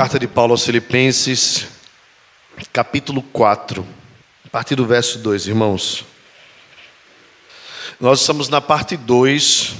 Carta 0.00 0.18
de 0.18 0.26
Paulo 0.26 0.52
aos 0.52 0.64
Filipenses, 0.64 1.66
capítulo 2.72 3.20
4, 3.20 3.86
a 4.46 4.48
partir 4.48 4.74
do 4.74 4.86
verso 4.86 5.18
2, 5.18 5.48
irmãos. 5.48 6.06
Nós 8.00 8.22
estamos 8.22 8.48
na 8.48 8.62
parte 8.62 8.96
2 8.96 9.74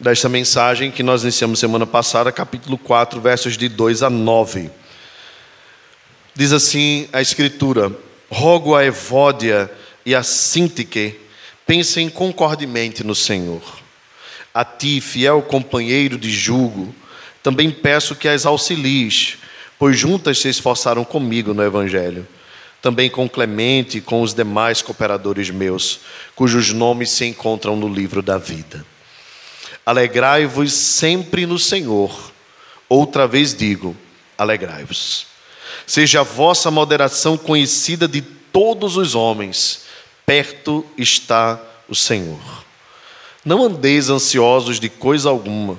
desta 0.00 0.28
mensagem 0.28 0.90
que 0.90 1.04
nós 1.04 1.22
iniciamos 1.22 1.60
semana 1.60 1.86
passada, 1.86 2.32
capítulo 2.32 2.76
4, 2.76 3.20
versos 3.20 3.56
de 3.56 3.68
2 3.68 4.02
a 4.02 4.10
9. 4.10 4.68
Diz 6.34 6.52
assim 6.52 7.08
a 7.12 7.22
Escritura: 7.22 7.96
Rogo 8.28 8.74
a 8.74 8.84
Evódia 8.84 9.70
e 10.04 10.16
a 10.16 10.24
Sintique, 10.24 11.20
pensem 11.64 12.10
concordemente 12.10 13.04
no 13.04 13.14
Senhor. 13.14 13.62
A 14.52 14.64
ti, 14.64 15.00
fiel 15.00 15.42
companheiro 15.42 16.18
de 16.18 16.28
julgo, 16.28 16.92
também 17.44 17.70
peço 17.70 18.16
que 18.16 18.26
as 18.26 18.46
auxilies, 18.46 19.36
pois 19.78 19.98
juntas 19.98 20.38
se 20.38 20.48
esforçaram 20.48 21.04
comigo 21.04 21.52
no 21.52 21.62
Evangelho. 21.62 22.26
Também 22.80 23.10
com 23.10 23.28
Clemente 23.28 23.98
e 23.98 24.00
com 24.00 24.22
os 24.22 24.32
demais 24.32 24.80
cooperadores 24.80 25.50
meus, 25.50 26.00
cujos 26.34 26.72
nomes 26.72 27.10
se 27.10 27.26
encontram 27.26 27.76
no 27.76 27.86
livro 27.86 28.22
da 28.22 28.38
vida. 28.38 28.84
Alegrai-vos 29.84 30.72
sempre 30.72 31.44
no 31.44 31.58
Senhor. 31.58 32.32
Outra 32.88 33.28
vez 33.28 33.54
digo: 33.54 33.94
alegrai-vos. 34.38 35.26
Seja 35.86 36.20
a 36.20 36.24
vossa 36.24 36.70
moderação 36.70 37.36
conhecida 37.36 38.08
de 38.08 38.22
todos 38.22 38.96
os 38.96 39.14
homens, 39.14 39.82
perto 40.24 40.82
está 40.96 41.60
o 41.90 41.94
Senhor. 41.94 42.64
Não 43.44 43.62
andeis 43.62 44.08
ansiosos 44.08 44.80
de 44.80 44.88
coisa 44.88 45.28
alguma. 45.28 45.76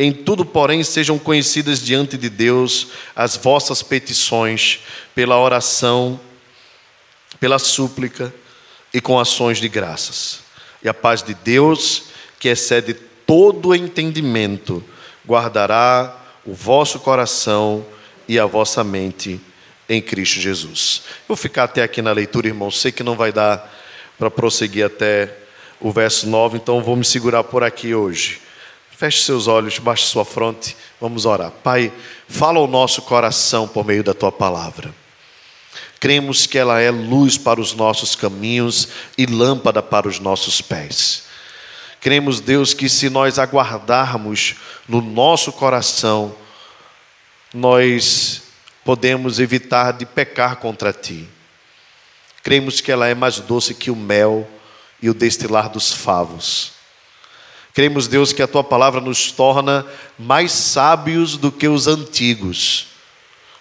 Em 0.00 0.12
tudo, 0.12 0.44
porém, 0.44 0.84
sejam 0.84 1.18
conhecidas 1.18 1.82
diante 1.82 2.16
de 2.16 2.30
Deus 2.30 2.86
as 3.16 3.36
vossas 3.36 3.82
petições, 3.82 4.78
pela 5.12 5.36
oração, 5.36 6.20
pela 7.40 7.58
súplica 7.58 8.32
e 8.94 9.00
com 9.00 9.18
ações 9.18 9.58
de 9.58 9.68
graças. 9.68 10.38
E 10.84 10.88
a 10.88 10.94
paz 10.94 11.20
de 11.20 11.34
Deus, 11.34 12.04
que 12.38 12.48
excede 12.48 12.94
todo 13.26 13.74
entendimento, 13.74 14.84
guardará 15.26 16.16
o 16.46 16.54
vosso 16.54 17.00
coração 17.00 17.84
e 18.28 18.38
a 18.38 18.46
vossa 18.46 18.84
mente 18.84 19.40
em 19.88 20.00
Cristo 20.00 20.38
Jesus. 20.38 21.02
Vou 21.26 21.36
ficar 21.36 21.64
até 21.64 21.82
aqui 21.82 22.00
na 22.00 22.12
leitura, 22.12 22.46
irmão. 22.46 22.70
Sei 22.70 22.92
que 22.92 23.02
não 23.02 23.16
vai 23.16 23.32
dar 23.32 23.76
para 24.16 24.30
prosseguir 24.30 24.86
até 24.86 25.34
o 25.80 25.90
verso 25.90 26.28
9, 26.28 26.56
então 26.56 26.82
vou 26.82 26.94
me 26.94 27.04
segurar 27.04 27.42
por 27.42 27.64
aqui 27.64 27.94
hoje. 27.94 28.40
Feche 28.98 29.22
seus 29.22 29.46
olhos, 29.46 29.78
baixe 29.78 30.06
sua 30.06 30.24
fronte, 30.24 30.76
vamos 31.00 31.24
orar. 31.24 31.52
Pai, 31.62 31.92
fala 32.26 32.58
ao 32.58 32.66
nosso 32.66 33.00
coração 33.02 33.68
por 33.68 33.84
meio 33.84 34.02
da 34.02 34.12
tua 34.12 34.32
palavra. 34.32 34.92
Cremos 36.00 36.46
que 36.46 36.58
ela 36.58 36.80
é 36.80 36.90
luz 36.90 37.38
para 37.38 37.60
os 37.60 37.74
nossos 37.74 38.16
caminhos 38.16 38.88
e 39.16 39.24
lâmpada 39.24 39.80
para 39.80 40.08
os 40.08 40.18
nossos 40.18 40.60
pés. 40.60 41.22
Cremos, 42.00 42.40
Deus, 42.40 42.74
que 42.74 42.88
se 42.88 43.08
nós 43.08 43.38
aguardarmos 43.38 44.56
no 44.88 45.00
nosso 45.00 45.52
coração, 45.52 46.34
nós 47.54 48.42
podemos 48.84 49.38
evitar 49.38 49.92
de 49.92 50.06
pecar 50.06 50.56
contra 50.56 50.92
ti. 50.92 51.28
Cremos 52.42 52.80
que 52.80 52.90
ela 52.90 53.06
é 53.06 53.14
mais 53.14 53.38
doce 53.38 53.74
que 53.74 53.92
o 53.92 53.96
mel 53.96 54.50
e 55.00 55.08
o 55.08 55.14
destilar 55.14 55.70
dos 55.70 55.92
favos. 55.92 56.77
Cremos, 57.78 58.08
Deus, 58.08 58.32
que 58.32 58.42
a 58.42 58.48
tua 58.48 58.64
palavra 58.64 59.00
nos 59.00 59.30
torna 59.30 59.86
mais 60.18 60.50
sábios 60.50 61.36
do 61.36 61.52
que 61.52 61.68
os 61.68 61.86
antigos, 61.86 62.88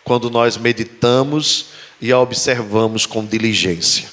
quando 0.04 0.32
nós 0.32 0.58
meditamos 0.58 1.68
e 2.02 2.12
a 2.12 2.18
observamos 2.18 3.06
com 3.06 3.24
diligência. 3.24 4.10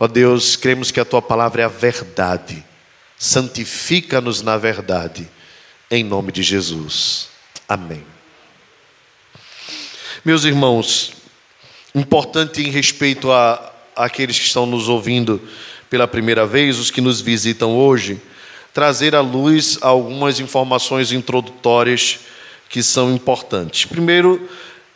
Ó 0.00 0.08
Deus, 0.08 0.56
cremos 0.56 0.90
que 0.90 0.98
a 0.98 1.04
tua 1.04 1.20
palavra 1.20 1.60
é 1.60 1.64
a 1.66 1.68
verdade. 1.68 2.64
Santifica-nos 3.18 4.40
na 4.40 4.56
verdade, 4.56 5.28
em 5.90 6.02
nome 6.02 6.32
de 6.32 6.42
Jesus. 6.42 7.28
Amém. 7.68 8.06
Meus 10.24 10.44
irmãos, 10.44 11.12
importante 11.94 12.62
em 12.62 12.70
respeito 12.70 13.30
a, 13.30 13.70
aqueles 13.94 14.38
que 14.38 14.46
estão 14.46 14.64
nos 14.64 14.88
ouvindo 14.88 15.46
pela 15.88 16.08
primeira 16.08 16.46
vez, 16.46 16.78
os 16.78 16.90
que 16.90 17.00
nos 17.00 17.20
visitam 17.20 17.76
hoje, 17.76 18.20
trazer 18.72 19.14
à 19.14 19.20
luz 19.20 19.78
algumas 19.80 20.40
informações 20.40 21.12
introdutórias 21.12 22.20
que 22.68 22.82
são 22.82 23.14
importantes. 23.14 23.84
Primeiro, 23.84 24.48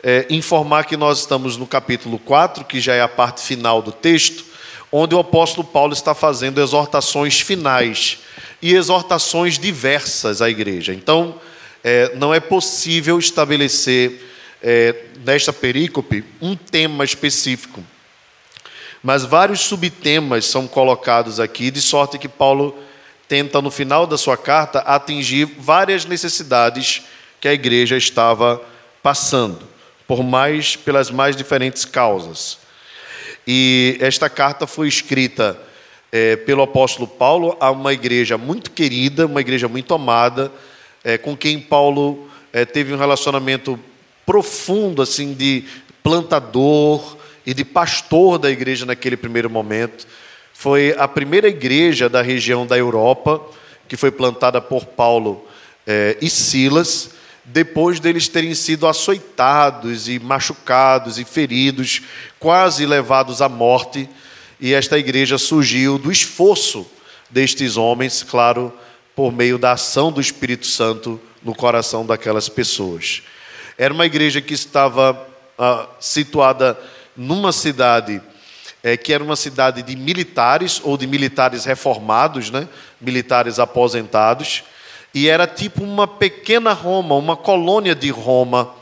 é, 0.03 0.25
informar 0.29 0.85
que 0.85 0.97
nós 0.97 1.19
estamos 1.19 1.57
no 1.57 1.65
capítulo 1.65 2.19
4, 2.19 2.65
que 2.65 2.79
já 2.79 2.93
é 2.93 3.01
a 3.01 3.07
parte 3.07 3.41
final 3.41 3.81
do 3.81 3.91
texto, 3.91 4.43
onde 4.91 5.15
o 5.15 5.19
apóstolo 5.19 5.67
Paulo 5.67 5.93
está 5.93 6.13
fazendo 6.13 6.61
exortações 6.61 7.39
finais 7.39 8.19
e 8.61 8.73
exortações 8.73 9.57
diversas 9.57 10.41
à 10.41 10.49
igreja. 10.49 10.93
Então, 10.93 11.39
é, 11.83 12.15
não 12.15 12.33
é 12.33 12.39
possível 12.39 13.17
estabelecer 13.19 14.25
é, 14.61 14.95
nesta 15.23 15.53
perícope 15.53 16.23
um 16.41 16.55
tema 16.55 17.05
específico. 17.05 17.83
Mas 19.01 19.23
vários 19.23 19.61
subtemas 19.61 20.45
são 20.45 20.67
colocados 20.67 21.39
aqui, 21.39 21.71
de 21.71 21.81
sorte 21.81 22.17
que 22.17 22.27
Paulo 22.27 22.77
tenta, 23.27 23.61
no 23.61 23.71
final 23.71 24.05
da 24.05 24.17
sua 24.17 24.35
carta, 24.35 24.79
atingir 24.79 25.45
várias 25.57 26.05
necessidades 26.05 27.03
que 27.39 27.47
a 27.47 27.53
igreja 27.53 27.95
estava 27.95 28.61
passando, 29.01 29.67
por 30.07 30.23
mais 30.23 30.75
pelas 30.75 31.09
mais 31.09 31.35
diferentes 31.35 31.85
causas. 31.85 32.57
E 33.47 33.97
esta 34.01 34.29
carta 34.29 34.67
foi 34.67 34.87
escrita 34.87 35.57
é, 36.11 36.35
pelo 36.35 36.63
apóstolo 36.63 37.07
Paulo 37.07 37.55
a 37.59 37.71
uma 37.71 37.93
igreja 37.93 38.37
muito 38.37 38.71
querida, 38.71 39.25
uma 39.25 39.41
igreja 39.41 39.67
muito 39.67 39.93
amada, 39.93 40.51
é, 41.03 41.17
com 41.17 41.37
quem 41.37 41.59
Paulo 41.59 42.29
é, 42.51 42.65
teve 42.65 42.93
um 42.93 42.97
relacionamento 42.97 43.79
profundo, 44.25 45.01
assim, 45.01 45.33
de 45.33 45.63
plantador 46.03 47.17
e 47.49 47.53
de 47.55 47.65
pastor 47.65 48.37
da 48.37 48.51
igreja 48.51 48.85
naquele 48.85 49.17
primeiro 49.17 49.49
momento. 49.49 50.05
Foi 50.53 50.93
a 50.99 51.07
primeira 51.07 51.47
igreja 51.47 52.07
da 52.07 52.21
região 52.21 52.63
da 52.63 52.77
Europa 52.77 53.43
que 53.87 53.97
foi 53.97 54.11
plantada 54.11 54.61
por 54.61 54.85
Paulo 54.85 55.43
eh, 55.87 56.15
e 56.21 56.29
Silas, 56.29 57.09
depois 57.43 57.99
deles 57.99 58.27
terem 58.27 58.53
sido 58.53 58.85
açoitados 58.85 60.07
e 60.07 60.19
machucados 60.19 61.17
e 61.17 61.25
feridos, 61.25 62.03
quase 62.37 62.85
levados 62.85 63.41
à 63.41 63.49
morte. 63.49 64.07
E 64.61 64.75
esta 64.75 64.99
igreja 64.99 65.39
surgiu 65.39 65.97
do 65.97 66.11
esforço 66.11 66.85
destes 67.31 67.77
homens, 67.77 68.21
claro, 68.21 68.71
por 69.15 69.31
meio 69.31 69.57
da 69.57 69.71
ação 69.71 70.11
do 70.11 70.21
Espírito 70.21 70.67
Santo 70.67 71.19
no 71.41 71.55
coração 71.55 72.05
daquelas 72.05 72.47
pessoas. 72.47 73.23
Era 73.75 73.91
uma 73.91 74.05
igreja 74.05 74.39
que 74.39 74.53
estava 74.53 75.27
ah, 75.57 75.87
situada 75.99 76.77
numa 77.19 77.51
cidade 77.51 78.21
é, 78.81 78.95
que 78.95 79.11
era 79.11 79.23
uma 79.23 79.35
cidade 79.35 79.83
de 79.83 79.95
militares 79.95 80.79
ou 80.83 80.97
de 80.97 81.05
militares 81.05 81.65
reformados, 81.65 82.49
né? 82.49 82.67
militares 82.99 83.59
aposentados, 83.59 84.63
e 85.13 85.27
era 85.27 85.45
tipo 85.45 85.83
uma 85.83 86.07
pequena 86.07 86.71
Roma, 86.71 87.15
uma 87.15 87.35
colônia 87.35 87.93
de 87.93 88.09
Roma 88.09 88.73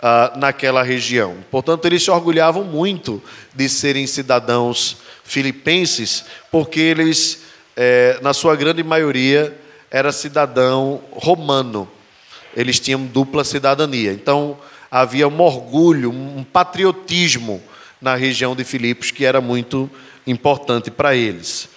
ah, 0.00 0.32
naquela 0.36 0.82
região. 0.82 1.36
Portanto, 1.50 1.84
eles 1.84 2.02
se 2.02 2.10
orgulhavam 2.10 2.64
muito 2.64 3.22
de 3.54 3.68
serem 3.68 4.06
cidadãos 4.06 4.96
filipenses, 5.22 6.24
porque 6.50 6.80
eles, 6.80 7.42
é, 7.76 8.18
na 8.22 8.32
sua 8.32 8.56
grande 8.56 8.82
maioria, 8.82 9.54
era 9.90 10.10
cidadão 10.10 11.02
romano 11.12 11.88
eles 12.56 12.78
tinham 12.78 13.04
dupla 13.04 13.44
cidadania. 13.44 14.12
Então, 14.12 14.56
havia 14.90 15.26
um 15.26 15.40
orgulho, 15.40 16.10
um 16.10 16.44
patriotismo 16.44 17.60
na 18.04 18.14
região 18.14 18.54
de 18.54 18.62
Filipos 18.62 19.10
que 19.10 19.24
era 19.24 19.40
muito 19.40 19.90
importante 20.26 20.90
para 20.90 21.16
eles. 21.16 21.70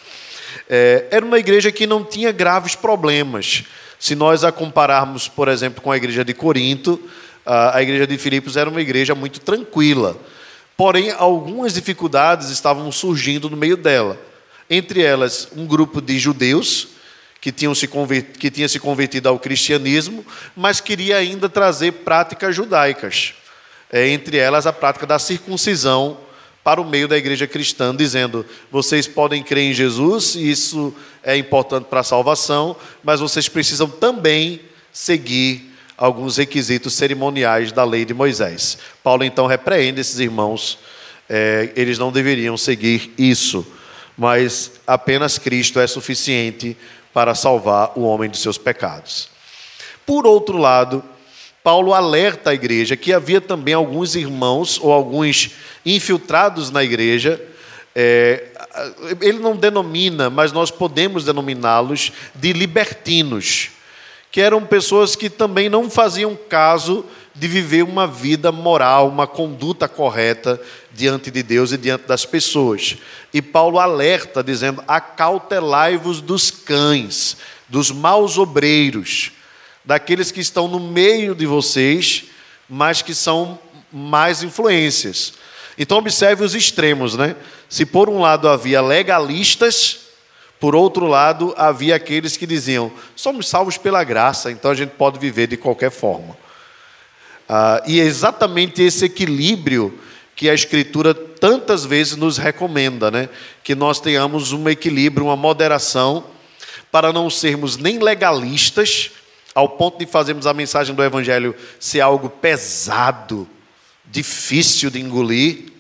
É, 0.69 1.06
era 1.09 1.25
uma 1.25 1.39
igreja 1.39 1.71
que 1.71 1.88
não 1.88 2.03
tinha 2.03 2.33
graves 2.33 2.75
problemas. 2.75 3.63
Se 3.97 4.13
nós 4.13 4.44
a 4.44 4.51
compararmos, 4.51 5.29
por 5.29 5.47
exemplo, 5.47 5.81
com 5.81 5.89
a 5.89 5.97
igreja 5.97 6.25
de 6.25 6.33
Corinto, 6.33 7.01
a 7.45 7.81
igreja 7.81 8.06
de 8.06 8.18
Filipos 8.18 8.57
era 8.57 8.69
uma 8.69 8.81
igreja 8.81 9.15
muito 9.15 9.39
tranquila. 9.39 10.18
Porém, 10.75 11.12
algumas 11.12 11.74
dificuldades 11.74 12.50
estavam 12.50 12.91
surgindo 12.91 13.50
no 13.50 13.56
meio 13.56 13.77
dela. 13.77 14.19
Entre 14.69 15.01
elas, 15.01 15.47
um 15.56 15.65
grupo 15.65 16.01
de 16.01 16.19
judeus 16.19 16.89
que, 17.39 17.53
tinham 17.53 17.74
se 17.74 17.88
que 17.88 18.51
tinha 18.51 18.68
se 18.68 18.79
convertido 18.79 19.29
ao 19.29 19.39
cristianismo, 19.39 20.25
mas 20.56 20.81
queria 20.81 21.15
ainda 21.15 21.47
trazer 21.47 21.94
práticas 21.94 22.53
judaicas, 22.53 23.33
é, 23.92 24.10
entre 24.10 24.38
elas 24.38 24.66
a 24.66 24.74
prática 24.74 25.06
da 25.06 25.19
circuncisão 25.19 26.18
para 26.63 26.81
o 26.81 26.86
meio 26.86 27.07
da 27.07 27.18
igreja 27.18 27.48
cristã, 27.48 27.95
dizendo: 27.95 28.45
vocês 28.72 29.07
podem 29.07 29.42
crer 29.42 29.69
em 29.69 29.74
Jesus, 29.74 30.36
isso 30.36 30.94
é 31.24 31.38
importante 31.38 31.86
para 31.86 32.01
a 32.01 32.04
salvação, 32.04 32.75
mas 33.04 33.19
vocês 33.19 33.48
precisam 33.48 33.89
também 33.89 34.62
seguir 34.92 35.74
alguns 35.98 36.38
requisitos 36.38 36.94
cerimoniais 36.94 37.72
da 37.72 37.84
lei 37.84 38.04
de 38.04 38.13
Moisés. 38.13 38.78
Paulo 39.04 39.24
então 39.24 39.48
repreende 39.48 40.01
esses 40.01 40.19
irmãos, 40.19 40.78
é, 41.30 41.72
eles 41.75 41.98
não 41.98 42.12
deveriam 42.12 42.57
seguir 42.57 43.13
isso, 43.18 43.66
mas 44.18 44.74
apenas 44.86 45.38
Cristo 45.38 45.80
é 45.80 45.88
suficiente 45.88 46.75
para 47.13 47.34
salvar 47.34 47.94
o 47.95 48.01
homem 48.01 48.30
de 48.30 48.38
seus 48.38 48.57
pecados. 48.57 49.30
Por 50.06 50.28
outro 50.28 50.57
lado, 50.57 51.04
Paulo 51.63 51.94
alerta 51.94 52.51
a 52.51 52.54
igreja 52.54 52.95
que 52.95 53.13
havia 53.13 53.42
também 53.42 53.74
alguns 53.74 54.15
irmãos 54.15 54.80
ou 54.81 54.92
alguns 54.92 55.51
infiltrados 55.86 56.71
na 56.71 56.83
igreja. 56.83 57.42
É, 57.95 58.45
ele 59.21 59.39
não 59.39 59.56
denomina, 59.56 60.30
mas 60.30 60.51
nós 60.51 60.71
podemos 60.71 61.25
denominá-los 61.25 62.12
de 62.36 62.54
libertinos 62.54 63.71
que 64.31 64.42
eram 64.42 64.63
pessoas 64.63 65.15
que 65.15 65.30
também 65.30 65.68
não 65.68 65.89
faziam 65.89 66.38
caso 66.48 67.04
de 67.33 67.48
viver 67.48 67.83
uma 67.83 68.06
vida 68.06 68.51
moral, 68.51 69.07
uma 69.07 69.27
conduta 69.27 69.88
correta 69.88 70.62
diante 70.92 71.31
de 71.31 71.44
Deus 71.44 71.71
e 71.71 71.77
diante 71.77 72.07
das 72.07 72.25
pessoas. 72.25 72.98
E 73.33 73.42
Paulo 73.42 73.80
alerta, 73.80 74.44
dizendo: 74.44 74.83
acautelai-vos 74.88 76.21
dos 76.21 76.51
cães, 76.51 77.38
dos 77.68 77.92
maus 77.92 78.38
obreiros, 78.38 79.31
daqueles 79.88 80.31
que 80.31 80.42
estão 80.42 80.68
no 80.68 80.81
meio 80.81 81.34
de 81.34 81.45
vocês, 81.45 82.25
mas 82.68 83.01
que 83.01 83.16
são 83.16 83.57
mais 83.89 84.44
influências. 84.44 85.36
Então, 85.78 85.98
observe 85.98 86.44
os 86.44 86.54
extremos, 86.54 87.16
né? 87.16 87.38
Se 87.69 87.86
por 87.86 88.10
um 88.10 88.19
lado 88.19 88.50
havia 88.50 88.81
legalistas, 88.81 90.00
por 90.60 90.75
outro 90.75 91.07
lado, 91.07 91.54
havia 91.56 91.95
aqueles 91.95 92.36
que 92.36 92.45
diziam: 92.45 92.92
somos 93.16 93.48
salvos 93.48 93.78
pela 93.78 94.04
graça, 94.04 94.51
então 94.51 94.72
a 94.72 94.75
gente 94.75 94.89
pode 94.89 95.19
viver 95.19 95.48
de 95.48 95.56
qualquer 95.56 95.89
forma. 95.89 96.36
Ah, 97.48 97.81
e 97.88 98.01
é 98.01 98.04
exatamente 98.04 98.81
esse 98.81 99.06
equilíbrio 99.06 99.98
que 100.36 100.50
a 100.50 100.54
Escritura 100.54 101.13
tantas 101.13 101.86
vezes 101.86 102.18
nos 102.18 102.38
recomenda, 102.38 103.10
né? 103.10 103.30
que 103.63 103.74
nós 103.74 104.01
tenhamos 104.01 104.51
um 104.51 104.68
equilíbrio, 104.68 105.28
uma 105.28 105.38
moderação, 105.38 106.25
para 106.92 107.13
não 107.13 107.30
sermos 107.30 107.78
nem 107.78 108.00
legalistas, 108.00 109.12
ao 109.57 109.69
ponto 109.69 109.98
de 109.98 110.06
fazermos 110.06 110.45
a 110.45 110.54
mensagem 110.54 110.94
do 110.94 111.04
Evangelho 111.04 111.56
ser 111.80 112.00
algo 112.00 112.30
pesado, 112.30 113.48
difícil 114.06 114.92
de 114.92 115.01
engolir, 115.01 115.71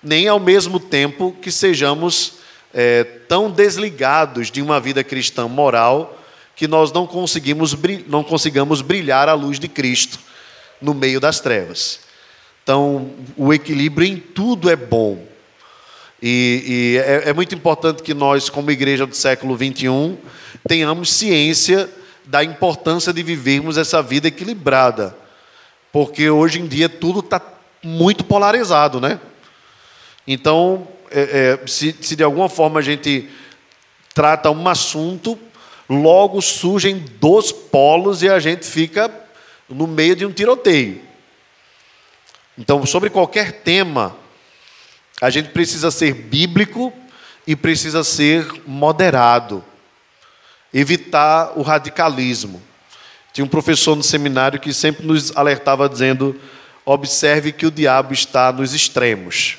nem 0.00 0.28
ao 0.28 0.38
mesmo 0.38 0.78
tempo 0.78 1.36
que 1.42 1.50
sejamos 1.50 2.34
é, 2.72 3.02
tão 3.02 3.50
desligados 3.50 4.48
de 4.48 4.62
uma 4.62 4.78
vida 4.78 5.02
cristã 5.02 5.48
moral 5.48 6.22
que 6.54 6.68
nós 6.68 6.92
não 6.92 7.04
conseguimos 7.04 7.76
não 8.06 8.22
consigamos 8.22 8.80
brilhar 8.80 9.28
a 9.28 9.34
luz 9.34 9.58
de 9.58 9.66
Cristo 9.66 10.20
no 10.80 10.94
meio 10.94 11.18
das 11.18 11.40
trevas. 11.40 11.98
Então, 12.62 13.10
o 13.36 13.52
equilíbrio 13.52 14.06
em 14.06 14.18
tudo 14.18 14.70
é 14.70 14.76
bom. 14.76 15.20
E, 16.22 16.62
e 16.64 16.98
é, 16.98 17.30
é, 17.30 17.32
muito 17.32 17.56
importante 17.56 18.04
que 18.04 18.14
nós, 18.14 18.48
como 18.48 18.70
igreja 18.70 19.04
do 19.04 19.16
século 19.16 19.56
21, 19.56 20.16
tenhamos 20.68 21.12
ciência 21.12 21.90
da 22.24 22.42
importância 22.42 23.12
de 23.12 23.22
vivermos 23.22 23.76
essa 23.76 24.02
vida 24.02 24.28
equilibrada. 24.28 25.16
Porque 25.92 26.28
hoje 26.28 26.60
em 26.60 26.66
dia 26.66 26.88
tudo 26.88 27.20
está 27.20 27.40
muito 27.82 28.24
polarizado, 28.24 29.00
né? 29.00 29.20
Então, 30.26 30.88
é, 31.10 31.58
é, 31.62 31.66
se, 31.66 31.94
se 32.00 32.16
de 32.16 32.24
alguma 32.24 32.48
forma 32.48 32.80
a 32.80 32.82
gente 32.82 33.28
trata 34.14 34.50
um 34.50 34.68
assunto, 34.68 35.38
logo 35.88 36.40
surgem 36.40 37.04
dois 37.20 37.52
polos 37.52 38.22
e 38.22 38.28
a 38.28 38.38
gente 38.38 38.66
fica 38.66 39.10
no 39.68 39.86
meio 39.86 40.16
de 40.16 40.24
um 40.24 40.32
tiroteio. 40.32 41.02
Então, 42.56 42.86
sobre 42.86 43.10
qualquer 43.10 43.62
tema, 43.62 44.16
a 45.20 45.28
gente 45.30 45.50
precisa 45.50 45.90
ser 45.90 46.14
bíblico 46.14 46.92
e 47.46 47.54
precisa 47.54 48.04
ser 48.04 48.46
moderado, 48.66 49.64
evitar 50.74 51.52
o 51.56 51.62
radicalismo. 51.62 52.60
Tinha 53.32 53.44
um 53.44 53.48
professor 53.48 53.94
no 53.94 54.02
seminário 54.02 54.58
que 54.58 54.74
sempre 54.74 55.06
nos 55.06 55.34
alertava 55.36 55.88
dizendo: 55.88 56.38
observe 56.84 57.52
que 57.52 57.64
o 57.64 57.70
diabo 57.70 58.12
está 58.12 58.52
nos 58.52 58.74
extremos. 58.74 59.58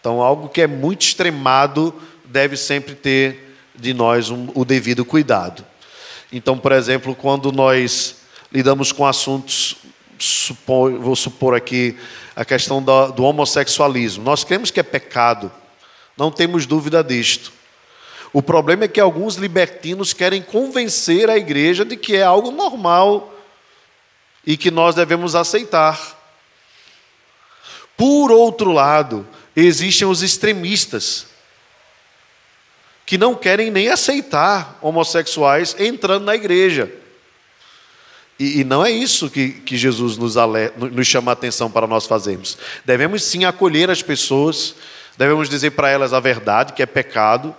Então, 0.00 0.22
algo 0.22 0.48
que 0.48 0.62
é 0.62 0.66
muito 0.68 1.02
extremado 1.02 1.92
deve 2.24 2.56
sempre 2.56 2.94
ter 2.94 3.56
de 3.74 3.92
nós 3.92 4.30
um, 4.30 4.48
o 4.54 4.64
devido 4.64 5.04
cuidado. 5.04 5.66
Então, 6.32 6.56
por 6.56 6.72
exemplo, 6.72 7.14
quando 7.14 7.50
nós 7.50 8.16
lidamos 8.52 8.92
com 8.92 9.04
assuntos, 9.04 9.76
supor, 10.18 10.92
vou 10.98 11.16
supor 11.16 11.54
aqui 11.54 11.96
a 12.34 12.44
questão 12.44 12.82
do, 12.82 13.12
do 13.12 13.24
homossexualismo, 13.24 14.24
nós 14.24 14.44
cremos 14.44 14.70
que 14.70 14.80
é 14.80 14.82
pecado, 14.82 15.50
não 16.16 16.30
temos 16.30 16.66
dúvida 16.66 17.02
disto. 17.02 17.52
O 18.36 18.42
problema 18.42 18.84
é 18.84 18.88
que 18.88 19.00
alguns 19.00 19.36
libertinos 19.36 20.12
querem 20.12 20.42
convencer 20.42 21.30
a 21.30 21.38
igreja 21.38 21.86
de 21.86 21.96
que 21.96 22.14
é 22.14 22.22
algo 22.22 22.50
normal 22.50 23.34
e 24.46 24.58
que 24.58 24.70
nós 24.70 24.94
devemos 24.94 25.34
aceitar. 25.34 26.22
Por 27.96 28.30
outro 28.30 28.72
lado, 28.72 29.26
existem 29.56 30.06
os 30.06 30.22
extremistas, 30.22 31.28
que 33.06 33.16
não 33.16 33.34
querem 33.34 33.70
nem 33.70 33.88
aceitar 33.88 34.78
homossexuais 34.82 35.74
entrando 35.78 36.26
na 36.26 36.34
igreja. 36.34 36.92
E, 38.38 38.60
e 38.60 38.64
não 38.64 38.84
é 38.84 38.90
isso 38.90 39.30
que, 39.30 39.48
que 39.48 39.78
Jesus 39.78 40.18
nos, 40.18 40.34
nos 40.92 41.06
chama 41.06 41.32
a 41.32 41.32
atenção 41.32 41.70
para 41.70 41.86
nós 41.86 42.04
fazermos. 42.04 42.58
Devemos 42.84 43.24
sim 43.24 43.46
acolher 43.46 43.90
as 43.90 44.02
pessoas, 44.02 44.74
devemos 45.16 45.48
dizer 45.48 45.70
para 45.70 45.88
elas 45.88 46.12
a 46.12 46.20
verdade, 46.20 46.74
que 46.74 46.82
é 46.82 46.86
pecado, 46.86 47.56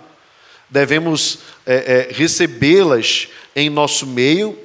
devemos 0.70 1.38
é, 1.66 2.08
é, 2.10 2.12
recebê-las 2.12 3.28
em 3.54 3.70
nosso 3.70 4.06
meio 4.06 4.58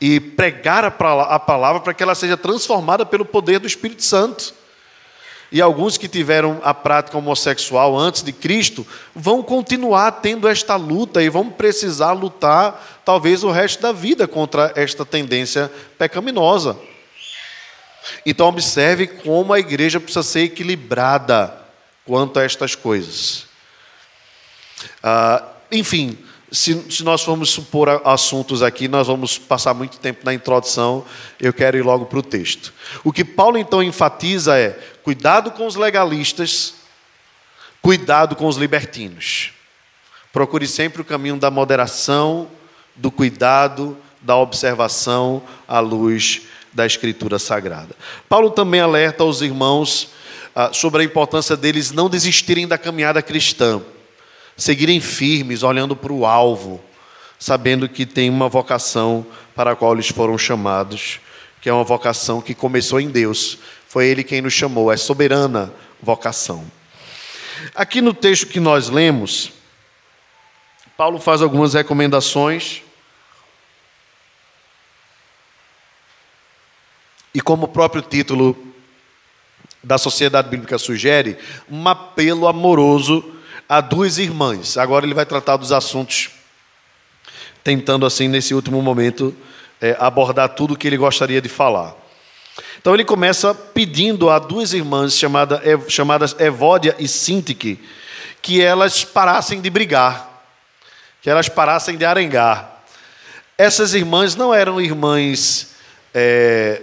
e 0.00 0.20
pregar 0.20 0.84
a, 0.84 0.88
a 0.88 1.38
palavra 1.38 1.80
para 1.80 1.94
que 1.94 2.02
ela 2.02 2.14
seja 2.14 2.36
transformada 2.36 3.04
pelo 3.04 3.24
poder 3.24 3.58
do 3.58 3.66
Espírito 3.66 4.04
Santo. 4.04 4.54
E 5.50 5.62
alguns 5.62 5.96
que 5.96 6.06
tiveram 6.06 6.60
a 6.62 6.74
prática 6.74 7.16
homossexual 7.16 7.96
antes 7.96 8.22
de 8.22 8.32
Cristo 8.32 8.86
vão 9.14 9.42
continuar 9.42 10.12
tendo 10.12 10.46
esta 10.46 10.76
luta 10.76 11.22
e 11.22 11.30
vão 11.30 11.48
precisar 11.48 12.12
lutar, 12.12 13.00
talvez, 13.02 13.42
o 13.42 13.50
resto 13.50 13.80
da 13.80 13.90
vida 13.90 14.28
contra 14.28 14.72
esta 14.76 15.06
tendência 15.06 15.72
pecaminosa. 15.96 16.76
Então, 18.26 18.46
observe 18.46 19.06
como 19.06 19.52
a 19.54 19.58
igreja 19.58 19.98
precisa 19.98 20.22
ser 20.22 20.40
equilibrada 20.40 21.66
quanto 22.04 22.38
a 22.38 22.44
estas 22.44 22.74
coisas. 22.74 23.47
Ah, 25.02 25.44
enfim, 25.70 26.18
se, 26.50 26.90
se, 26.90 27.04
nós 27.04 27.22
formos 27.22 27.50
supor 27.50 28.00
assuntos 28.04 28.62
aqui, 28.62 28.88
nós 28.88 29.06
vamos 29.06 29.38
passar 29.38 29.74
muito 29.74 29.98
tempo 29.98 30.20
na 30.24 30.32
introdução, 30.32 31.04
eu 31.38 31.52
quero 31.52 31.76
ir 31.76 31.82
logo 31.82 32.06
para 32.06 32.18
o 32.18 32.22
texto. 32.22 32.72
O 33.04 33.12
que 33.12 33.24
Paulo 33.24 33.58
então 33.58 33.82
enfatiza 33.82 34.58
é: 34.58 34.70
cuidado 35.02 35.50
com 35.50 35.66
os 35.66 35.76
legalistas, 35.76 36.74
cuidado 37.82 38.34
com 38.34 38.46
os 38.46 38.56
libertinos. 38.56 39.52
Procure 40.32 40.66
sempre 40.66 41.02
o 41.02 41.04
caminho 41.04 41.36
da 41.36 41.50
moderação, 41.50 42.48
do 42.96 43.10
cuidado, 43.10 43.96
da 44.20 44.36
observação 44.36 45.42
à 45.66 45.80
luz 45.80 46.42
da 46.72 46.86
Escritura 46.86 47.38
Sagrada. 47.38 47.94
Paulo 48.28 48.50
também 48.50 48.80
alerta 48.80 49.22
aos 49.22 49.40
irmãos 49.42 50.10
ah, 50.54 50.70
sobre 50.72 51.02
a 51.02 51.04
importância 51.04 51.56
deles 51.56 51.92
não 51.92 52.08
desistirem 52.08 52.66
da 52.66 52.78
caminhada 52.78 53.20
cristã 53.20 53.82
seguirem 54.58 55.00
firmes, 55.00 55.62
olhando 55.62 55.94
para 55.94 56.12
o 56.12 56.26
alvo, 56.26 56.82
sabendo 57.38 57.88
que 57.88 58.04
tem 58.04 58.28
uma 58.28 58.48
vocação 58.48 59.24
para 59.54 59.70
a 59.70 59.76
qual 59.76 59.94
eles 59.94 60.08
foram 60.08 60.36
chamados, 60.36 61.20
que 61.62 61.68
é 61.68 61.72
uma 61.72 61.84
vocação 61.84 62.42
que 62.42 62.54
começou 62.54 63.00
em 63.00 63.08
Deus. 63.08 63.58
Foi 63.86 64.06
Ele 64.06 64.24
quem 64.24 64.42
nos 64.42 64.52
chamou, 64.52 64.92
é 64.92 64.96
soberana 64.96 65.72
vocação. 66.02 66.66
Aqui 67.72 68.00
no 68.00 68.12
texto 68.12 68.48
que 68.48 68.58
nós 68.58 68.88
lemos, 68.88 69.52
Paulo 70.96 71.20
faz 71.20 71.40
algumas 71.40 71.74
recomendações. 71.74 72.82
E 77.32 77.40
como 77.40 77.66
o 77.66 77.68
próprio 77.68 78.02
título 78.02 78.56
da 79.82 79.96
Sociedade 79.98 80.48
Bíblica 80.48 80.78
sugere, 80.78 81.38
um 81.70 81.86
apelo 81.86 82.48
amoroso 82.48 83.37
a 83.68 83.80
duas 83.80 84.18
irmãs. 84.18 84.78
Agora 84.78 85.04
ele 85.04 85.14
vai 85.14 85.26
tratar 85.26 85.56
dos 85.56 85.72
assuntos, 85.72 86.30
tentando 87.62 88.06
assim, 88.06 88.28
nesse 88.28 88.54
último 88.54 88.80
momento, 88.80 89.34
é, 89.80 89.96
abordar 90.00 90.48
tudo 90.50 90.74
o 90.74 90.76
que 90.76 90.86
ele 90.86 90.96
gostaria 90.96 91.40
de 91.40 91.48
falar. 91.48 91.94
Então 92.80 92.94
ele 92.94 93.04
começa 93.04 93.54
pedindo 93.54 94.30
a 94.30 94.38
duas 94.38 94.72
irmãs 94.72 95.16
chamada, 95.16 95.62
chamadas 95.88 96.34
Evódia 96.38 96.96
e 96.98 97.06
Sintique 97.06 97.78
que 98.40 98.62
elas 98.62 99.04
parassem 99.04 99.60
de 99.60 99.68
brigar, 99.68 100.42
que 101.20 101.28
elas 101.28 101.48
parassem 101.48 101.96
de 101.96 102.04
arengar. 102.04 102.82
Essas 103.56 103.94
irmãs 103.94 104.36
não 104.36 104.54
eram 104.54 104.80
irmãs 104.80 105.74
é, 106.14 106.80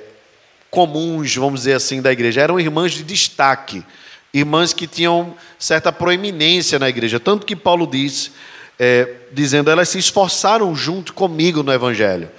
comuns, 0.70 1.36
vamos 1.36 1.62
dizer 1.62 1.74
assim, 1.74 2.02
da 2.02 2.12
igreja, 2.12 2.42
eram 2.42 2.60
irmãs 2.60 2.92
de 2.92 3.04
destaque, 3.04 3.84
irmãs 4.38 4.74
que 4.74 4.86
tinham 4.86 5.34
certa 5.58 5.94
proeminência 5.94 6.78
na 6.78 6.90
igreja. 6.90 7.22
Tanto 7.22 7.46
que 7.46 7.56
Paulo 7.56 7.88
diz, 7.88 8.32
é, 8.78 9.08
dizendo, 9.32 9.72
elas 9.72 9.88
se 9.88 9.98
esforçaram 9.98 10.76
junto 10.76 11.14
comigo 11.14 11.64
no 11.64 11.72
evangelho. 11.72 12.30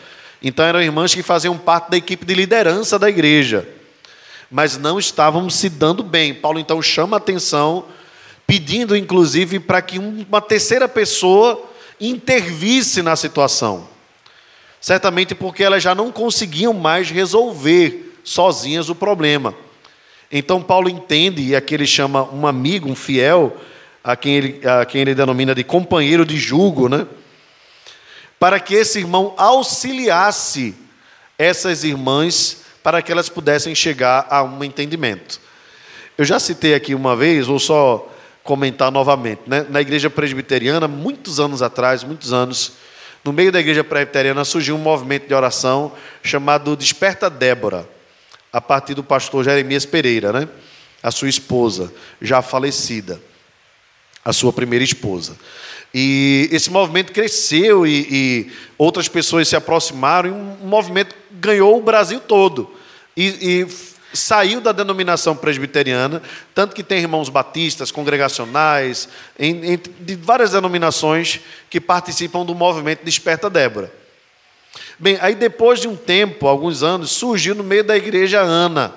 Então 0.43 0.63
eram 0.67 0.83
irmãs 0.83 1.15
que 1.15 1.23
faziam 1.23 1.57
parte 1.57 1.91
da 1.91 1.97
equipe 1.97 2.27
de 2.27 2.35
liderança 2.35 2.99
da 2.99 3.09
igreja, 3.09 3.67
mas 4.51 4.77
não 4.77 4.99
estavam 4.99 5.49
se 5.49 5.71
dando 5.71 6.03
bem. 6.03 6.35
Paulo 6.35 6.59
então 6.59 6.83
chama 6.83 7.17
a 7.17 7.19
atenção, 7.19 7.87
pedindo 8.47 8.95
inclusive 8.95 9.59
para 9.59 9.81
que 9.81 9.99
uma 9.99 10.43
terceira 10.43 10.87
pessoa 10.87 11.65
intervisse 11.99 13.01
na 13.01 13.17
situação. 13.17 13.89
Certamente 14.83 15.35
porque 15.35 15.65
elas 15.65 15.83
já 15.83 15.95
não 15.95 16.13
conseguiam 16.13 16.75
mais 16.75 17.11
resolver 17.11 18.21
sozinhas 18.23 18.91
o 18.91 18.95
problema. 18.95 19.55
Então 20.39 20.63
Paulo 20.63 20.89
entende, 20.89 21.43
e 21.43 21.57
aqui 21.57 21.75
ele 21.75 21.87
chama 21.87 22.23
um 22.33 22.47
amigo, 22.47 22.91
um 22.91 22.95
fiel, 22.95 23.57
a 24.03 24.15
quem 24.15 24.35
ele, 24.37 24.69
a 24.69 24.85
quem 24.85 25.01
ele 25.01 25.15
denomina 25.15 25.55
de 25.55 25.65
companheiro 25.65 26.25
de 26.25 26.37
julgo, 26.37 26.89
né? 26.89 27.07
para 28.39 28.61
que 28.61 28.75
esse 28.75 28.99
irmão 28.99 29.35
auxiliasse 29.37 30.75
essas 31.39 31.85
irmãs 31.85 32.63
para 32.83 33.03
que 33.03 33.11
elas 33.11 33.29
pudessem 33.29 33.75
chegar 33.75 34.27
a 34.31 34.43
um 34.43 34.63
entendimento. 34.63 35.41
Eu 36.17 36.25
já 36.25 36.39
citei 36.39 36.75
aqui 36.75 36.95
uma 36.95 37.17
vez, 37.17 37.47
vou 37.47 37.59
só 37.59 38.09
comentar 38.43 38.93
novamente. 38.93 39.43
Né? 39.47 39.67
Na 39.69 39.81
igreja 39.81 40.09
presbiteriana, 40.09 40.87
muitos 40.87 41.41
anos 41.41 41.63
atrás, 41.63 42.05
muitos 42.05 42.33
anos, 42.33 42.75
no 43.25 43.33
meio 43.33 43.51
da 43.51 43.59
igreja 43.59 43.83
presbiteriana 43.83 44.45
surgiu 44.45 44.77
um 44.77 44.79
movimento 44.79 45.27
de 45.27 45.35
oração 45.35 45.93
chamado 46.23 46.77
Desperta 46.77 47.29
Débora, 47.29 47.89
a 48.57 48.61
partir 48.63 48.95
do 48.95 49.05
pastor 49.05 49.45
Jeremias 49.45 49.85
Pereira, 49.85 50.33
né? 50.33 50.49
a 51.03 51.11
sua 51.11 51.29
esposa, 51.29 51.93
já 52.23 52.41
falecida, 52.41 53.21
a 54.25 54.33
sua 54.33 54.51
primeira 54.51 54.83
esposa. 54.83 55.37
E 55.93 56.49
esse 56.51 56.71
movimento 56.71 57.13
cresceu 57.13 57.87
e, 57.87 58.09
e 58.11 58.53
outras 58.79 59.09
pessoas 59.09 59.47
se 59.47 59.55
aproximaram, 59.55 60.31
e 60.31 60.33
um 60.33 60.67
movimento 60.67 61.15
ganhou 61.33 61.77
o 61.77 61.83
Brasil 61.83 62.19
todo. 62.19 62.75
E, 63.15 63.27
e 63.61 64.17
saiu 64.17 64.63
da 64.63 64.73
denominação 64.73 65.37
presbiteriana, 65.37 66.23
tanto 66.55 66.75
que 66.75 66.83
tem 66.83 67.01
irmãos 67.03 67.29
batistas, 67.29 67.91
congregacionais, 67.91 69.07
em, 69.39 69.75
em, 69.75 69.81
de 70.01 70.17
várias 70.17 70.53
denominações 70.53 71.41
que 71.69 71.79
participam 71.79 72.43
do 72.43 72.55
movimento 72.55 73.05
Desperta 73.05 73.51
Débora. 73.51 73.93
Bem, 74.99 75.19
aí 75.21 75.35
depois 75.35 75.81
de 75.81 75.89
um 75.89 75.97
tempo, 75.97 76.47
alguns 76.47 76.83
anos, 76.83 77.11
surgiu 77.11 77.55
no 77.55 77.63
meio 77.63 77.85
da 77.85 77.97
igreja 77.97 78.41
Ana, 78.41 78.95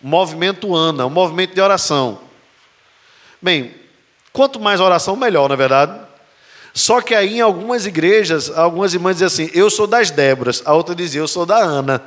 o 0.00 0.06
movimento 0.06 0.74
Ana, 0.74 1.06
o 1.06 1.10
movimento 1.10 1.54
de 1.54 1.60
oração. 1.60 2.20
Bem, 3.42 3.74
quanto 4.32 4.60
mais 4.60 4.80
oração, 4.80 5.16
melhor, 5.16 5.48
não 5.48 5.54
é 5.54 5.56
verdade? 5.56 6.00
Só 6.72 7.00
que 7.00 7.14
aí 7.14 7.38
em 7.38 7.40
algumas 7.40 7.84
igrejas, 7.84 8.48
algumas 8.56 8.94
irmãs 8.94 9.14
diziam 9.14 9.26
assim: 9.26 9.50
eu 9.52 9.68
sou 9.68 9.88
das 9.88 10.10
Déboras, 10.10 10.62
a 10.64 10.72
outra 10.72 10.94
dizia: 10.94 11.20
eu 11.20 11.28
sou 11.28 11.44
da 11.44 11.58
Ana. 11.58 12.00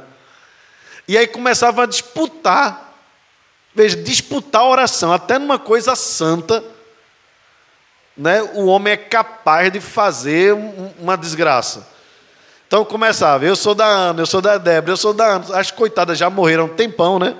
E 1.05 1.17
aí 1.17 1.27
começava 1.27 1.83
a 1.83 1.85
disputar, 1.85 2.95
veja, 3.75 3.97
disputar 3.97 4.61
a 4.61 4.69
oração, 4.69 5.11
até 5.11 5.37
numa 5.37 5.59
coisa 5.59 5.97
santa, 5.97 6.63
né, 8.15 8.41
o 8.53 8.67
homem 8.67 8.93
é 8.93 8.97
capaz 8.97 9.69
de 9.69 9.81
fazer 9.81 10.53
uma 10.97 11.17
desgraça. 11.17 11.92
Então 12.73 12.83
começava: 12.83 13.45
eu 13.45 13.55
sou 13.55 13.75
da 13.75 13.85
Ana, 13.85 14.23
eu 14.23 14.25
sou 14.25 14.41
da 14.41 14.57
Débora, 14.57 14.93
eu 14.93 14.97
sou 14.97 15.13
da 15.13 15.35
Ana. 15.35 15.59
As 15.59 15.69
coitadas 15.69 16.17
já 16.17 16.27
morreram 16.27 16.65
um 16.65 16.69
tempão, 16.69 17.19
né? 17.19 17.35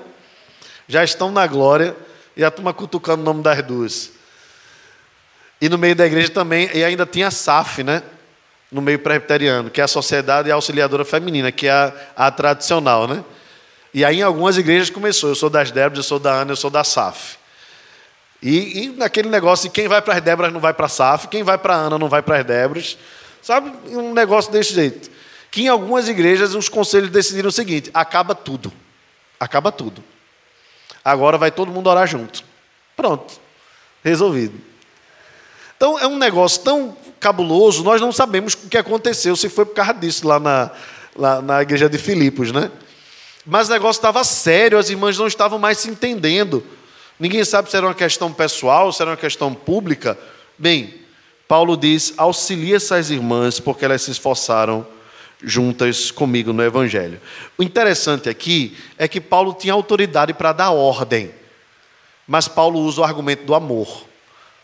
Já 0.86 1.02
estão 1.02 1.32
na 1.32 1.44
glória, 1.44 1.96
e 2.36 2.44
a 2.44 2.52
turma 2.52 2.72
cutucando 2.72 3.20
o 3.20 3.24
nome 3.24 3.42
das 3.42 3.60
duas. 3.64 4.12
E 5.60 5.68
no 5.68 5.76
meio 5.76 5.96
da 5.96 6.06
igreja 6.06 6.28
também, 6.28 6.70
e 6.72 6.84
ainda 6.84 7.04
tinha 7.04 7.26
a 7.26 7.30
SAF, 7.32 7.82
né? 7.82 8.04
No 8.70 8.80
meio 8.80 9.00
presbiteriano, 9.00 9.70
que 9.70 9.80
é 9.80 9.84
a 9.84 9.88
Sociedade 9.88 10.52
Auxiliadora 10.52 11.04
Feminina, 11.04 11.50
que 11.50 11.66
é 11.66 11.72
a, 11.72 11.92
a 12.14 12.30
tradicional, 12.30 13.08
né? 13.08 13.24
E 13.92 14.04
aí 14.04 14.20
em 14.20 14.22
algumas 14.22 14.56
igrejas 14.56 14.88
começou, 14.88 15.30
eu 15.30 15.34
sou 15.34 15.50
das 15.50 15.72
Débora, 15.72 15.98
eu 15.98 16.04
sou 16.04 16.20
da 16.20 16.30
Ana, 16.30 16.52
eu 16.52 16.56
sou 16.56 16.70
da 16.70 16.84
SAF. 16.84 17.38
E, 18.40 18.84
e 18.84 18.88
naquele 18.90 19.28
negócio, 19.28 19.68
quem 19.68 19.88
vai 19.88 20.00
para 20.00 20.14
as 20.14 20.20
Déboras 20.20 20.52
não 20.52 20.60
vai 20.60 20.72
para 20.72 20.86
a 20.86 20.88
SAF, 20.88 21.26
quem 21.26 21.42
vai 21.42 21.58
para 21.58 21.74
a 21.74 21.78
Ana 21.78 21.98
não 21.98 22.08
vai 22.08 22.22
para 22.22 22.38
as 22.38 22.44
Déboras. 22.44 22.96
Sabe, 23.42 23.72
um 23.88 24.14
negócio 24.14 24.52
desse 24.52 24.72
jeito. 24.72 25.13
Que 25.54 25.62
em 25.62 25.68
algumas 25.68 26.08
igrejas 26.08 26.56
os 26.56 26.68
conselhos 26.68 27.10
decidiram 27.10 27.48
o 27.48 27.52
seguinte: 27.52 27.88
acaba 27.94 28.34
tudo. 28.34 28.72
Acaba 29.38 29.70
tudo. 29.70 30.02
Agora 31.04 31.38
vai 31.38 31.52
todo 31.52 31.70
mundo 31.70 31.88
orar 31.88 32.08
junto. 32.08 32.42
Pronto. 32.96 33.34
Resolvido. 34.02 34.60
Então 35.76 35.96
é 35.96 36.08
um 36.08 36.18
negócio 36.18 36.60
tão 36.62 36.96
cabuloso, 37.20 37.84
nós 37.84 38.00
não 38.00 38.10
sabemos 38.10 38.54
o 38.54 38.68
que 38.68 38.76
aconteceu, 38.76 39.36
se 39.36 39.48
foi 39.48 39.64
por 39.64 39.74
causa 39.74 39.94
disso 39.94 40.26
lá 40.26 40.40
na, 40.40 40.72
lá 41.14 41.40
na 41.40 41.62
igreja 41.62 41.88
de 41.88 41.98
Filipos, 41.98 42.50
né? 42.50 42.68
Mas 43.46 43.68
o 43.68 43.72
negócio 43.72 44.00
estava 44.00 44.24
sério, 44.24 44.76
as 44.76 44.90
irmãs 44.90 45.16
não 45.16 45.28
estavam 45.28 45.56
mais 45.56 45.78
se 45.78 45.88
entendendo. 45.88 46.66
Ninguém 47.16 47.44
sabe 47.44 47.70
se 47.70 47.76
era 47.76 47.86
uma 47.86 47.94
questão 47.94 48.32
pessoal, 48.32 48.92
se 48.92 49.00
era 49.00 49.12
uma 49.12 49.16
questão 49.16 49.54
pública. 49.54 50.18
Bem, 50.58 50.94
Paulo 51.46 51.76
diz: 51.76 52.12
auxilia 52.16 52.74
essas 52.74 53.08
irmãs, 53.08 53.60
porque 53.60 53.84
elas 53.84 54.02
se 54.02 54.10
esforçaram 54.10 54.93
juntas 55.44 56.10
comigo 56.10 56.52
no 56.52 56.62
Evangelho. 56.62 57.20
O 57.56 57.62
interessante 57.62 58.28
aqui 58.28 58.76
é 58.98 59.06
que 59.06 59.20
Paulo 59.20 59.54
tinha 59.54 59.72
autoridade 59.72 60.32
para 60.32 60.52
dar 60.52 60.70
ordem, 60.70 61.30
mas 62.26 62.48
Paulo 62.48 62.80
usa 62.80 63.00
o 63.00 63.04
argumento 63.04 63.44
do 63.44 63.54
amor. 63.54 64.06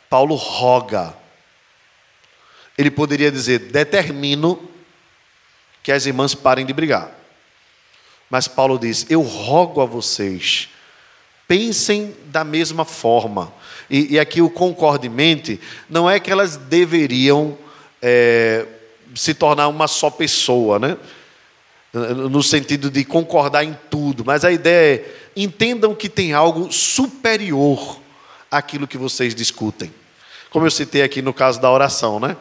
Paulo 0.09 0.35
roga. 0.35 1.15
Ele 2.77 2.91
poderia 2.91 3.31
dizer: 3.31 3.59
determino 3.59 4.69
que 5.83 5.93
as 5.93 6.07
irmãs 6.07 6.35
parem 6.35 6.67
de 6.67 6.73
brigar. 6.73 7.11
Mas 8.29 8.49
Paulo 8.49 8.79
diz: 8.79 9.07
eu 9.11 9.21
rogo 9.23 9.81
a 9.81 9.87
vocês, 9.87 10.69
pensem 11.47 12.15
da 12.27 12.45
mesma 12.45 12.85
forma. 12.85 13.53
E, 13.89 14.15
e 14.15 14.21
aqui 14.21 14.41
o 14.41 14.49
concordemente 14.49 15.61
não 15.89 16.09
é 16.09 16.21
que 16.21 16.31
elas 16.31 16.57
deveriam 16.57 17.59
é, 18.01 18.67
se 19.15 19.35
tornar 19.35 19.69
uma 19.69 19.89
só 19.89 20.11
pessoa, 20.11 20.79
né? 20.79 20.97
no 21.93 22.43
sentido 22.43 22.89
de 22.89 23.05
concordar 23.05 23.65
em 23.65 23.77
tudo, 23.91 24.25
mas 24.25 24.45
a 24.45 24.53
ideia 24.53 24.97
é: 24.97 25.15
entendam 25.35 25.95
que 25.95 26.09
tem 26.09 26.33
algo 26.33 26.73
superior 26.73 28.01
àquilo 28.51 28.87
que 28.87 28.97
vocês 28.97 29.35
discutem. 29.35 29.93
Como 30.51 30.67
eu 30.67 30.71
citei 30.71 31.03
aqui 31.03 31.23
no 31.23 31.33
caso 31.33 31.61
da 31.61 31.71
oração, 31.71 32.21
né? 32.21 32.37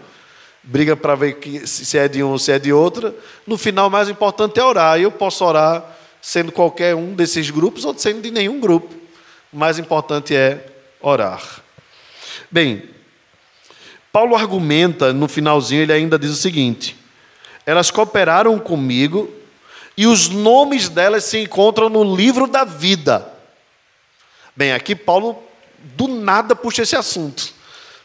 Briga 0.61 0.95
para 0.95 1.15
ver 1.15 1.39
se 1.65 1.97
é 1.97 2.07
de 2.07 2.21
um 2.21 2.31
ou 2.31 2.39
se 2.39 2.51
é 2.51 2.59
de 2.59 2.71
outra. 2.71 3.15
No 3.47 3.57
final, 3.57 3.87
o 3.87 3.91
mais 3.91 4.09
importante 4.09 4.59
é 4.59 4.63
orar. 4.63 4.99
Eu 4.99 5.11
posso 5.11 5.43
orar 5.45 5.97
sendo 6.21 6.51
qualquer 6.51 6.95
um 6.95 7.15
desses 7.15 7.49
grupos 7.49 7.85
ou 7.85 7.97
sendo 7.97 8.21
de 8.21 8.29
nenhum 8.29 8.59
grupo. 8.59 8.93
O 9.53 9.57
mais 9.57 9.79
importante 9.79 10.35
é 10.35 10.65
orar. 11.01 11.61
Bem, 12.51 12.83
Paulo 14.11 14.35
argumenta 14.35 15.13
no 15.13 15.27
finalzinho, 15.27 15.83
ele 15.83 15.93
ainda 15.93 16.17
diz 16.17 16.31
o 16.31 16.35
seguinte: 16.35 16.95
elas 17.65 17.91
cooperaram 17.91 18.57
comigo 18.57 19.29
e 19.95 20.07
os 20.07 20.29
nomes 20.29 20.89
delas 20.89 21.25
se 21.25 21.39
encontram 21.39 21.89
no 21.89 22.15
livro 22.15 22.47
da 22.47 22.63
vida. 22.63 23.31
Bem, 24.55 24.73
aqui 24.73 24.95
Paulo 24.95 25.41
do 25.95 26.07
nada 26.07 26.55
puxa 26.55 26.81
esse 26.81 26.95
assunto. 26.95 27.53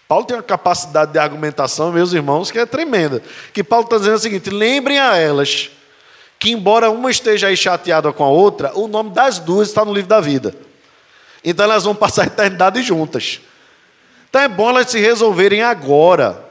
Paulo 0.06 0.26
tem 0.26 0.36
uma 0.36 0.42
capacidade 0.42 1.12
de 1.12 1.18
argumentação, 1.18 1.90
meus 1.90 2.12
irmãos, 2.12 2.50
que 2.50 2.58
é 2.58 2.66
tremenda. 2.66 3.22
Que 3.52 3.64
Paulo 3.64 3.84
está 3.84 3.96
dizendo 3.96 4.16
o 4.16 4.18
seguinte: 4.18 4.50
lembrem 4.50 4.98
a 4.98 5.16
elas 5.16 5.70
que, 6.38 6.50
embora 6.50 6.90
uma 6.90 7.10
esteja 7.10 7.46
aí 7.46 7.56
chateada 7.56 8.12
com 8.12 8.22
a 8.22 8.28
outra, 8.28 8.76
o 8.76 8.86
nome 8.86 9.10
das 9.10 9.38
duas 9.38 9.68
está 9.68 9.84
no 9.84 9.94
livro 9.94 10.08
da 10.08 10.20
vida. 10.20 10.54
Então 11.42 11.64
elas 11.64 11.84
vão 11.84 11.94
passar 11.94 12.24
a 12.24 12.26
eternidade 12.26 12.82
juntas. 12.82 13.40
Então 14.34 14.42
é 14.42 14.48
bom 14.48 14.68
elas 14.68 14.90
se 14.90 14.98
resolverem 14.98 15.62
agora. 15.62 16.44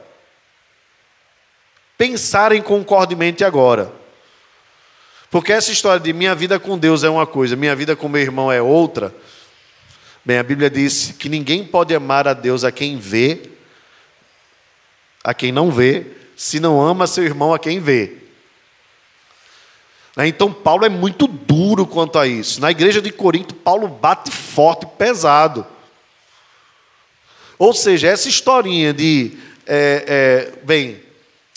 Pensarem 1.98 2.62
concordemente 2.62 3.44
agora. 3.44 3.92
Porque 5.30 5.52
essa 5.52 5.70
história 5.70 6.00
de 6.00 6.10
minha 6.14 6.34
vida 6.34 6.58
com 6.58 6.78
Deus 6.78 7.04
é 7.04 7.10
uma 7.10 7.26
coisa, 7.26 7.56
minha 7.56 7.76
vida 7.76 7.94
com 7.94 8.08
meu 8.08 8.22
irmão 8.22 8.50
é 8.50 8.62
outra 8.62 9.14
Bem, 10.24 10.38
a 10.38 10.42
Bíblia 10.42 10.70
diz 10.70 11.14
que 11.18 11.28
ninguém 11.28 11.62
pode 11.62 11.94
amar 11.94 12.26
a 12.26 12.32
Deus 12.32 12.64
a 12.64 12.72
quem 12.72 12.96
vê, 12.96 13.50
a 15.22 15.34
quem 15.34 15.52
não 15.52 15.70
vê, 15.70 16.06
se 16.34 16.58
não 16.58 16.80
ama 16.80 17.06
seu 17.06 17.22
irmão 17.22 17.52
a 17.52 17.58
quem 17.58 17.80
vê. 17.80 18.16
Né, 20.16 20.26
então, 20.26 20.50
Paulo 20.50 20.86
é 20.86 20.88
muito 20.88 21.26
duro 21.26 21.86
quanto 21.86 22.18
a 22.18 22.26
isso. 22.26 22.62
Na 22.62 22.70
igreja 22.70 23.02
de 23.02 23.12
Corinto, 23.12 23.54
Paulo 23.54 23.88
bate 23.88 24.30
forte, 24.30 24.86
pesado. 24.96 25.73
Ou 27.58 27.72
seja, 27.72 28.08
essa 28.08 28.28
historinha 28.28 28.92
de, 28.92 29.38
é, 29.66 30.52
é, 30.56 30.64
bem, 30.64 31.00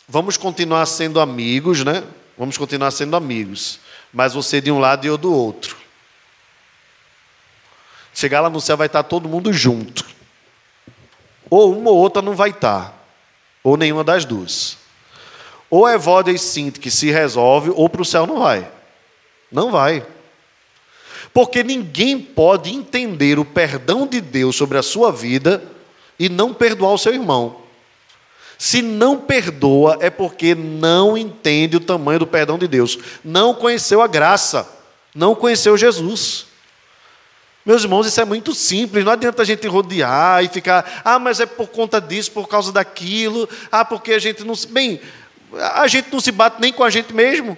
vamos 0.07 0.37
continuar 0.37 0.85
sendo 0.85 1.19
amigos, 1.19 1.83
né? 1.83 2.03
vamos 2.37 2.57
continuar 2.57 2.91
sendo 2.91 3.15
amigos, 3.15 3.79
mas 4.13 4.33
você 4.33 4.61
de 4.61 4.71
um 4.71 4.79
lado 4.79 5.05
e 5.05 5.07
eu 5.07 5.17
do 5.17 5.33
outro. 5.33 5.75
Chegar 8.13 8.41
lá 8.41 8.49
no 8.49 8.61
céu 8.61 8.77
vai 8.77 8.87
estar 8.87 9.03
todo 9.03 9.27
mundo 9.27 9.51
junto. 9.51 10.05
Ou 11.49 11.77
uma 11.77 11.89
ou 11.89 11.97
outra 11.97 12.21
não 12.21 12.35
vai 12.35 12.49
estar, 12.49 12.93
ou 13.63 13.77
nenhuma 13.77 14.03
das 14.03 14.25
duas. 14.25 14.77
Ou 15.69 15.87
é 15.87 15.97
Voda 15.97 16.31
e 16.31 16.37
Cinto 16.37 16.79
que 16.79 16.91
se 16.91 17.09
resolve, 17.09 17.71
ou 17.73 17.89
para 17.89 18.01
o 18.01 18.05
céu 18.05 18.27
não 18.27 18.39
vai. 18.39 18.69
Não 19.51 19.71
vai. 19.71 20.05
Porque 21.33 21.63
ninguém 21.63 22.19
pode 22.19 22.73
entender 22.73 23.39
o 23.39 23.45
perdão 23.45 24.07
de 24.07 24.21
Deus 24.21 24.55
sobre 24.55 24.77
a 24.77 24.83
sua 24.83 25.11
vida 25.11 25.63
e 26.19 26.29
não 26.29 26.53
perdoar 26.53 26.93
o 26.93 26.97
seu 26.97 27.13
irmão. 27.13 27.61
Se 28.57 28.81
não 28.81 29.19
perdoa, 29.19 29.97
é 30.01 30.09
porque 30.09 30.55
não 30.55 31.17
entende 31.17 31.77
o 31.77 31.81
tamanho 31.81 32.19
do 32.19 32.27
perdão 32.27 32.57
de 32.57 32.67
Deus. 32.67 32.97
Não 33.23 33.53
conheceu 33.53 34.01
a 34.01 34.07
graça, 34.07 34.67
não 35.13 35.35
conheceu 35.35 35.77
Jesus. 35.77 36.47
Meus 37.63 37.83
irmãos, 37.83 38.07
isso 38.07 38.19
é 38.19 38.25
muito 38.25 38.55
simples, 38.55 39.03
não 39.03 39.11
adianta 39.11 39.41
a 39.41 39.45
gente 39.45 39.67
rodear 39.67 40.43
e 40.43 40.47
ficar, 40.47 41.01
ah, 41.03 41.19
mas 41.19 41.39
é 41.39 41.45
por 41.45 41.67
conta 41.67 41.99
disso, 41.99 42.31
por 42.31 42.47
causa 42.47 42.71
daquilo, 42.71 43.47
ah, 43.71 43.83
porque 43.83 44.13
a 44.13 44.19
gente 44.19 44.43
não 44.43 44.55
se. 44.55 44.67
Bem, 44.67 45.01
a 45.75 45.85
gente 45.87 46.09
não 46.11 46.19
se 46.19 46.31
bate 46.31 46.61
nem 46.61 46.71
com 46.71 46.83
a 46.83 46.89
gente 46.89 47.13
mesmo. 47.13 47.57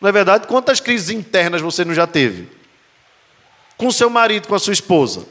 Não 0.00 0.08
é 0.08 0.12
verdade? 0.12 0.46
Quantas 0.46 0.80
crises 0.80 1.10
internas 1.10 1.62
você 1.62 1.84
não 1.84 1.94
já 1.94 2.06
teve? 2.06 2.48
Com 3.76 3.90
seu 3.90 4.10
marido, 4.10 4.48
com 4.48 4.54
a 4.54 4.58
sua 4.58 4.72
esposa, 4.72 5.26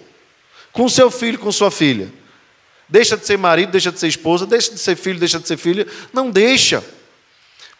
com 0.71 0.87
seu 0.89 1.11
filho, 1.11 1.37
com 1.37 1.51
sua 1.51 1.69
filha. 1.69 2.11
Deixa 2.87 3.17
de 3.17 3.25
ser 3.25 3.37
marido, 3.37 3.71
deixa 3.71 3.91
de 3.91 3.99
ser 3.99 4.07
esposa, 4.07 4.45
deixa 4.45 4.71
de 4.71 4.79
ser 4.79 4.95
filho, 4.95 5.19
deixa 5.19 5.39
de 5.39 5.47
ser 5.47 5.57
filha. 5.57 5.87
Não 6.13 6.29
deixa. 6.29 6.83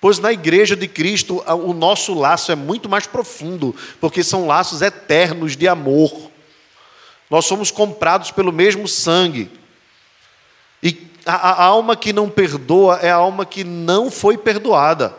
Pois 0.02 0.20
na 0.20 0.32
igreja 0.32 0.76
de 0.76 0.88
Cristo 0.88 1.44
o 1.48 1.74
nosso 1.74 2.14
laço 2.14 2.52
é 2.52 2.56
muito 2.56 2.90
mais 2.90 3.08
profundo, 3.08 3.76
porque 4.00 4.24
são 4.24 4.48
laços 4.48 4.82
eternos 4.82 5.56
de 5.56 5.68
amor. 5.68 6.32
Nós 7.30 7.46
somos 7.46 7.72
comprados 7.72 8.32
pelo 8.32 8.52
mesmo 8.52 8.88
sangue. 8.88 9.50
E 10.82 11.08
a, 11.26 11.34
a 11.34 11.64
alma 11.64 11.96
que 11.96 12.14
não 12.14 12.30
perdoa 12.30 13.00
é 13.02 13.10
a 13.10 13.16
alma 13.16 13.46
que 13.46 13.64
não 13.64 14.12
foi 14.12 14.38
perdoada. 14.38 15.16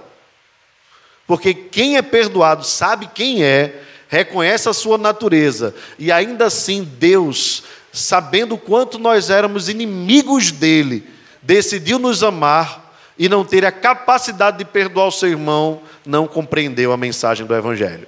Porque 1.26 1.52
quem 1.52 1.96
é 1.96 2.02
perdoado 2.02 2.64
sabe 2.64 3.10
quem 3.12 3.42
é, 3.42 3.82
reconhece 4.08 4.68
a 4.68 4.72
sua 4.72 4.96
natureza, 4.96 5.74
e 5.98 6.12
ainda 6.12 6.46
assim 6.46 6.84
Deus, 6.84 7.64
sabendo 7.96 8.58
quanto 8.58 8.98
nós 8.98 9.30
éramos 9.30 9.70
inimigos 9.70 10.50
dele, 10.50 11.08
decidiu 11.40 11.98
nos 11.98 12.22
amar 12.22 12.94
e 13.18 13.26
não 13.26 13.42
ter 13.42 13.64
a 13.64 13.72
capacidade 13.72 14.58
de 14.58 14.66
perdoar 14.66 15.06
o 15.06 15.12
seu 15.12 15.30
irmão, 15.30 15.80
não 16.04 16.26
compreendeu 16.26 16.92
a 16.92 16.96
mensagem 16.98 17.46
do 17.46 17.54
Evangelho. 17.54 18.06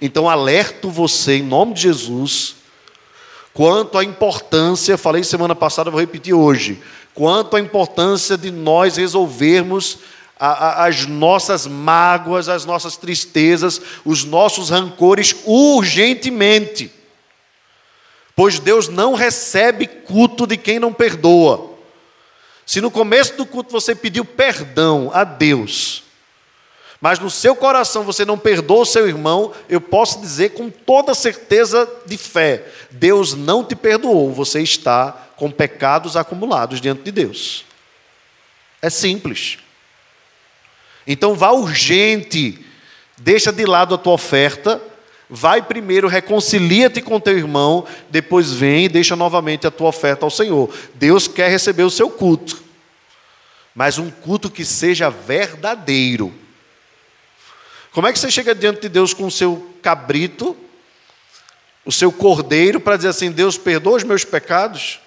Então, 0.00 0.30
alerto 0.30 0.88
você, 0.88 1.38
em 1.38 1.42
nome 1.42 1.74
de 1.74 1.82
Jesus, 1.82 2.54
quanto 3.52 3.98
à 3.98 4.04
importância, 4.04 4.96
falei 4.96 5.24
semana 5.24 5.56
passada, 5.56 5.90
vou 5.90 5.98
repetir 5.98 6.32
hoje, 6.32 6.80
quanto 7.12 7.56
à 7.56 7.60
importância 7.60 8.38
de 8.38 8.52
nós 8.52 8.96
resolvermos 8.96 9.98
a, 10.38 10.46
a, 10.46 10.86
as 10.86 11.06
nossas 11.06 11.66
mágoas, 11.66 12.48
as 12.48 12.64
nossas 12.64 12.96
tristezas, 12.96 13.80
os 14.04 14.24
nossos 14.24 14.70
rancores 14.70 15.34
urgentemente. 15.44 16.97
Pois 18.38 18.60
Deus 18.60 18.86
não 18.86 19.14
recebe 19.14 19.84
culto 19.84 20.46
de 20.46 20.56
quem 20.56 20.78
não 20.78 20.92
perdoa. 20.92 21.76
Se 22.64 22.80
no 22.80 22.88
começo 22.88 23.36
do 23.36 23.44
culto 23.44 23.72
você 23.72 23.96
pediu 23.96 24.24
perdão 24.24 25.10
a 25.12 25.24
Deus, 25.24 26.04
mas 27.00 27.18
no 27.18 27.28
seu 27.30 27.56
coração 27.56 28.04
você 28.04 28.24
não 28.24 28.38
perdoa 28.38 28.82
o 28.82 28.86
seu 28.86 29.08
irmão, 29.08 29.52
eu 29.68 29.80
posso 29.80 30.20
dizer 30.20 30.50
com 30.50 30.70
toda 30.70 31.16
certeza 31.16 31.90
de 32.06 32.16
fé: 32.16 32.64
Deus 32.92 33.34
não 33.34 33.64
te 33.64 33.74
perdoou, 33.74 34.32
você 34.32 34.62
está 34.62 35.30
com 35.34 35.50
pecados 35.50 36.16
acumulados 36.16 36.80
diante 36.80 37.02
de 37.02 37.10
Deus. 37.10 37.64
É 38.80 38.88
simples. 38.88 39.58
Então 41.04 41.34
vá 41.34 41.50
urgente, 41.50 42.64
deixa 43.16 43.52
de 43.52 43.66
lado 43.66 43.96
a 43.96 43.98
tua 43.98 44.12
oferta, 44.12 44.80
vai 45.28 45.60
primeiro, 45.62 46.08
reconcilia-te 46.08 47.02
com 47.02 47.20
teu 47.20 47.36
irmão, 47.36 47.86
depois 48.08 48.52
vem 48.52 48.86
e 48.86 48.88
deixa 48.88 49.14
novamente 49.14 49.66
a 49.66 49.70
tua 49.70 49.88
oferta 49.88 50.24
ao 50.24 50.30
Senhor. 50.30 50.72
Deus 50.94 51.28
quer 51.28 51.50
receber 51.50 51.82
o 51.82 51.90
seu 51.90 52.08
culto, 52.08 52.62
mas 53.74 53.98
um 53.98 54.10
culto 54.10 54.50
que 54.50 54.64
seja 54.64 55.10
verdadeiro. 55.10 56.32
Como 57.92 58.06
é 58.06 58.12
que 58.12 58.18
você 58.18 58.30
chega 58.30 58.54
diante 58.54 58.82
de 58.82 58.88
Deus 58.88 59.12
com 59.12 59.26
o 59.26 59.30
seu 59.30 59.74
cabrito, 59.82 60.56
o 61.84 61.92
seu 61.92 62.12
cordeiro, 62.12 62.80
para 62.80 62.96
dizer 62.96 63.08
assim: 63.08 63.30
Deus 63.30 63.58
perdoa 63.58 63.96
os 63.96 64.04
meus 64.04 64.24
pecados? 64.24 65.00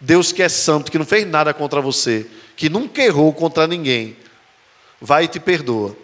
Deus 0.00 0.30
que 0.30 0.42
é 0.42 0.48
santo, 0.48 0.92
que 0.92 0.98
não 0.98 1.04
fez 1.04 1.26
nada 1.26 1.52
contra 1.52 1.80
você, 1.80 2.26
que 2.56 2.68
nunca 2.68 3.02
errou 3.02 3.32
contra 3.32 3.66
ninguém, 3.66 4.16
vai 5.00 5.24
e 5.24 5.28
te 5.28 5.40
perdoa. 5.40 5.96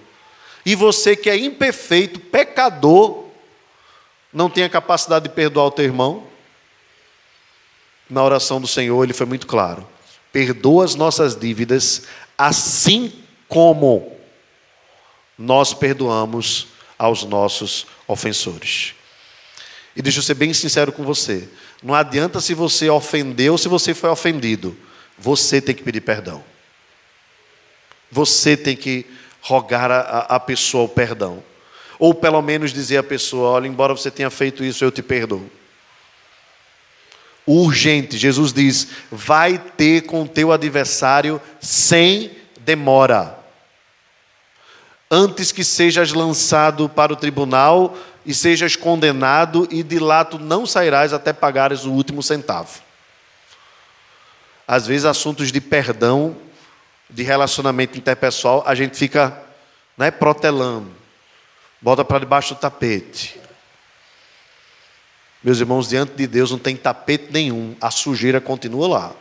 E 0.64 0.74
você 0.74 1.14
que 1.14 1.29
é 1.29 1.37
imperfeito, 1.37 2.18
pecador, 2.18 3.24
não 4.33 4.48
tem 4.48 4.64
a 4.64 4.68
capacidade 4.68 5.29
de 5.29 5.35
perdoar 5.35 5.66
o 5.66 5.70
teu 5.70 5.85
irmão? 5.85 6.27
Na 8.09 8.22
oração 8.22 8.61
do 8.61 8.66
Senhor, 8.66 9.03
ele 9.03 9.12
foi 9.12 9.27
muito 9.27 9.46
claro: 9.46 9.87
perdoa 10.33 10.85
as 10.85 10.94
nossas 10.94 11.37
dívidas, 11.37 12.05
assim 12.37 13.12
como 13.48 14.16
nós 15.37 15.74
perdoamos 15.74 16.68
aos 16.98 17.24
nossos 17.24 17.87
ofensores. 18.07 18.94
E 19.96 20.03
deixa 20.03 20.18
eu 20.18 20.22
ser 20.22 20.35
bem 20.35 20.53
sincero 20.53 20.92
com 20.92 21.05
você: 21.05 21.48
não 21.83 21.94
adianta 21.94 22.40
se 22.40 22.55
você 22.55 22.88
ofendeu, 22.88 23.59
se 23.59 23.68
você 23.68 23.94
foi 23.94 24.11
ofendido, 24.11 24.77
você 25.18 25.61
tem 25.61 25.74
que 25.74 25.83
pedir 25.83 26.00
perdão. 26.00 26.42
Você 28.11 28.57
tem 28.57 28.77
que 28.77 29.07
rogar 29.44 29.90
a, 29.90 30.20
a 30.20 30.40
pessoa 30.40 30.85
o 30.85 30.88
perdão. 30.88 31.42
Ou 31.98 32.14
pelo 32.14 32.40
menos 32.42 32.72
dizer 32.72 32.96
à 32.96 33.02
pessoa: 33.02 33.50
olha, 33.50 33.68
embora 33.68 33.94
você 33.94 34.11
tenha 34.11 34.30
feito 34.30 34.64
isso, 34.64 34.85
eu 34.85 34.90
te 34.90 35.02
perdoo. 35.02 35.48
Urgente, 37.46 38.16
Jesus 38.16 38.52
diz: 38.52 38.88
vai 39.12 39.59
ter 39.59 40.02
com 40.02 40.22
o 40.22 40.28
teu 40.28 40.50
adversário 40.50 41.40
sem 41.61 42.33
demora. 42.61 43.38
Antes 45.11 45.52
que 45.52 45.62
sejas 45.62 46.12
lançado 46.12 46.88
para 46.88 47.12
o 47.12 47.16
tribunal 47.16 47.96
e 48.26 48.33
sejas 48.33 48.74
condenado, 48.74 49.68
e 49.70 49.83
de 49.83 49.98
lá 49.98 50.24
tu 50.24 50.38
não 50.38 50.66
sairás 50.66 51.12
até 51.12 51.33
pagares 51.33 51.85
o 51.85 51.92
último 51.92 52.22
centavo. 52.22 52.83
Às 54.66 54.87
vezes, 54.87 55.04
assuntos 55.04 55.52
de 55.52 55.61
perdão 55.61 56.35
de 57.14 57.22
relacionamento 57.22 57.96
interpessoal, 57.96 58.64
a 58.66 58.74
gente 58.74 58.96
fica 58.96 59.40
né, 59.96 60.11
protelando, 60.11 60.90
bota 61.81 62.05
para 62.05 62.18
debaixo 62.18 62.55
do 62.55 62.61
tapete. 62.61 63.40
Meus 65.42 65.61
irmãos, 65.61 65.88
diante 65.88 66.14
de 66.14 66.27
Deus 66.27 66.50
não 66.50 66.59
tem 66.59 66.74
tapete 66.74 67.29
nenhum, 67.31 67.77
a 67.81 67.88
sujeira 67.90 68.40
continua 68.40 68.88
lá. 68.88 69.12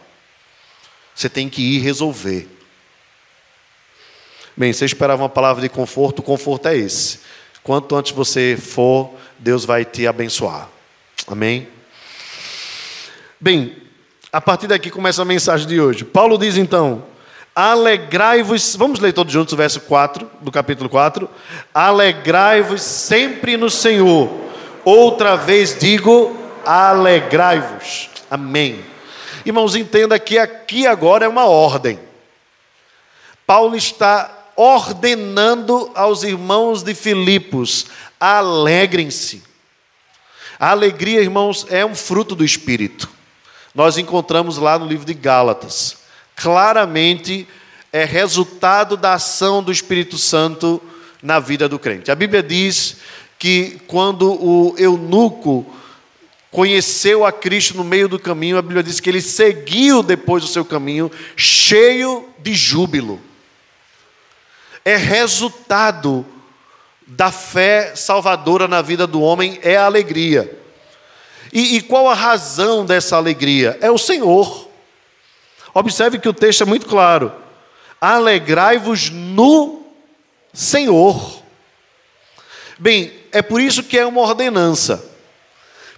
Você 1.14 1.30
tem 1.30 1.48
que 1.48 1.62
ir 1.62 1.80
resolver. 1.82 2.50
Bem, 4.58 4.74
você 4.74 4.86
esperava 4.86 5.22
uma 5.22 5.30
palavra 5.30 5.62
de 5.62 5.70
conforto, 5.70 6.20
o 6.20 6.24
conforto 6.24 6.68
é 6.70 6.76
esse. 6.76 7.20
Quanto 7.62 7.96
antes 7.96 8.12
você 8.12 8.58
for, 8.60 9.14
Deus 9.38 9.66
vai 9.66 9.86
te 9.86 10.08
abençoar. 10.08 10.68
Amém? 11.28 11.68
Bem, 13.40 13.78
a 14.32 14.42
partir 14.42 14.66
daqui 14.66 14.90
começa 14.90 15.22
a 15.22 15.26
mensagem 15.26 15.68
de 15.68 15.80
hoje. 15.80 16.04
Paulo 16.04 16.40
diz 16.40 16.58
então: 16.58 17.12
Alegrai-vos, 17.56 18.76
vamos 18.76 19.00
ler 19.00 19.13
todos 19.13 19.32
juntos 19.32 19.54
o 19.54 19.58
verso 19.58 19.80
4 19.82 20.30
do 20.42 20.52
capítulo 20.52 20.89
4. 20.89 21.30
Alegrai-vos 21.72 22.82
sempre 22.82 23.56
no 23.58 23.70
Senhor. 23.70 24.28
Outra 24.84 25.36
vez 25.36 25.78
digo, 25.78 26.36
alegrai-vos. 26.66 28.10
Amém. 28.30 28.84
Irmãos, 29.46 29.76
entenda 29.76 30.18
que 30.18 30.39
aqui 30.39 30.88
agora 30.88 31.26
é 31.26 31.28
uma 31.28 31.46
ordem. 31.46 32.00
Paulo 33.46 33.76
está 33.76 34.50
ordenando 34.56 35.92
aos 35.94 36.24
irmãos 36.24 36.82
de 36.82 36.96
Filipos: 36.96 37.86
alegrem-se. 38.20 39.44
A 40.60 40.72
alegria, 40.72 41.22
irmãos, 41.22 41.68
é 41.70 41.86
um 41.86 41.94
fruto 41.94 42.34
do 42.34 42.44
Espírito. 42.44 43.08
Nós 43.76 44.00
encontramos 44.00 44.58
lá 44.58 44.80
no 44.80 44.88
livro 44.88 45.06
de 45.06 45.13
Gálatas 45.13 46.03
claramente 46.44 47.48
é 47.90 48.04
resultado 48.04 48.98
da 48.98 49.14
ação 49.14 49.64
do 49.64 49.72
Espírito 49.72 50.18
Santo 50.18 50.82
na 51.22 51.40
vida 51.40 51.70
do 51.70 51.80
crente. 51.80 52.12
A 52.12 52.16
Bíblia 52.16 52.44
diz 52.44 52.98
que 53.40 53.80
quando 53.88 54.34
o 54.34 54.76
eunuco 54.78 55.66
conheceu 56.52 57.26
a 57.26 57.32
Cristo 57.32 57.78
no 57.78 57.84
meio 57.86 58.10
do 58.10 58.20
caminho, 58.20 58.58
a 58.58 58.62
Bíblia 58.62 58.84
diz 58.84 59.00
que 59.00 59.10
ele 59.10 59.22
seguiu 59.22 60.04
depois 60.04 60.44
do 60.44 60.50
seu 60.50 60.66
caminho 60.66 61.10
cheio 61.38 62.28
de 62.40 62.54
júbilo. 62.54 63.22
é 64.84 64.98
resultado 64.98 66.26
da 67.08 67.32
fé 67.32 67.96
salvadora 67.96 68.68
na 68.68 68.82
vida 68.82 69.08
do 69.08 69.22
homem, 69.22 69.60
é 69.62 69.78
a 69.78 69.86
alegria. 69.86 70.60
E, 71.54 71.78
e 71.78 71.82
qual 71.82 72.10
a 72.10 72.14
razão 72.14 72.86
dessa 72.86 73.16
alegria? 73.16 73.78
É 73.80 73.90
o 73.90 73.98
Senhor. 73.98 74.73
Observe 75.74 76.20
que 76.20 76.30
o 76.30 76.34
texto 76.34 76.62
é 76.62 76.66
muito 76.66 76.86
claro. 76.86 77.34
Alegrai-vos 78.00 79.10
no 79.10 79.84
Senhor. 80.54 81.42
Bem, 82.78 83.14
é 83.32 83.42
por 83.42 83.62
isso 83.62 83.84
que 83.84 83.98
é 83.98 84.06
uma 84.06 84.22
ordenança. 84.22 85.04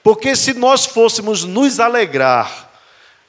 Porque 0.04 0.36
se 0.36 0.54
nós 0.54 0.86
fôssemos 0.86 1.44
nos 1.44 1.80
alegrar 1.80 2.70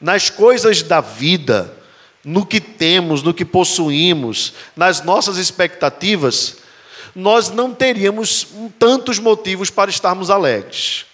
nas 0.00 0.28
coisas 0.28 0.82
da 0.82 1.00
vida, 1.00 1.74
no 2.22 2.44
que 2.44 2.60
temos, 2.60 3.22
no 3.22 3.32
que 3.32 3.44
possuímos, 3.44 4.52
nas 4.76 5.00
nossas 5.00 5.38
expectativas, 5.38 6.58
nós 7.14 7.48
não 7.48 7.72
teríamos 7.72 8.48
tantos 8.78 9.18
motivos 9.18 9.70
para 9.70 9.90
estarmos 9.90 10.28
alegres. 10.28 11.06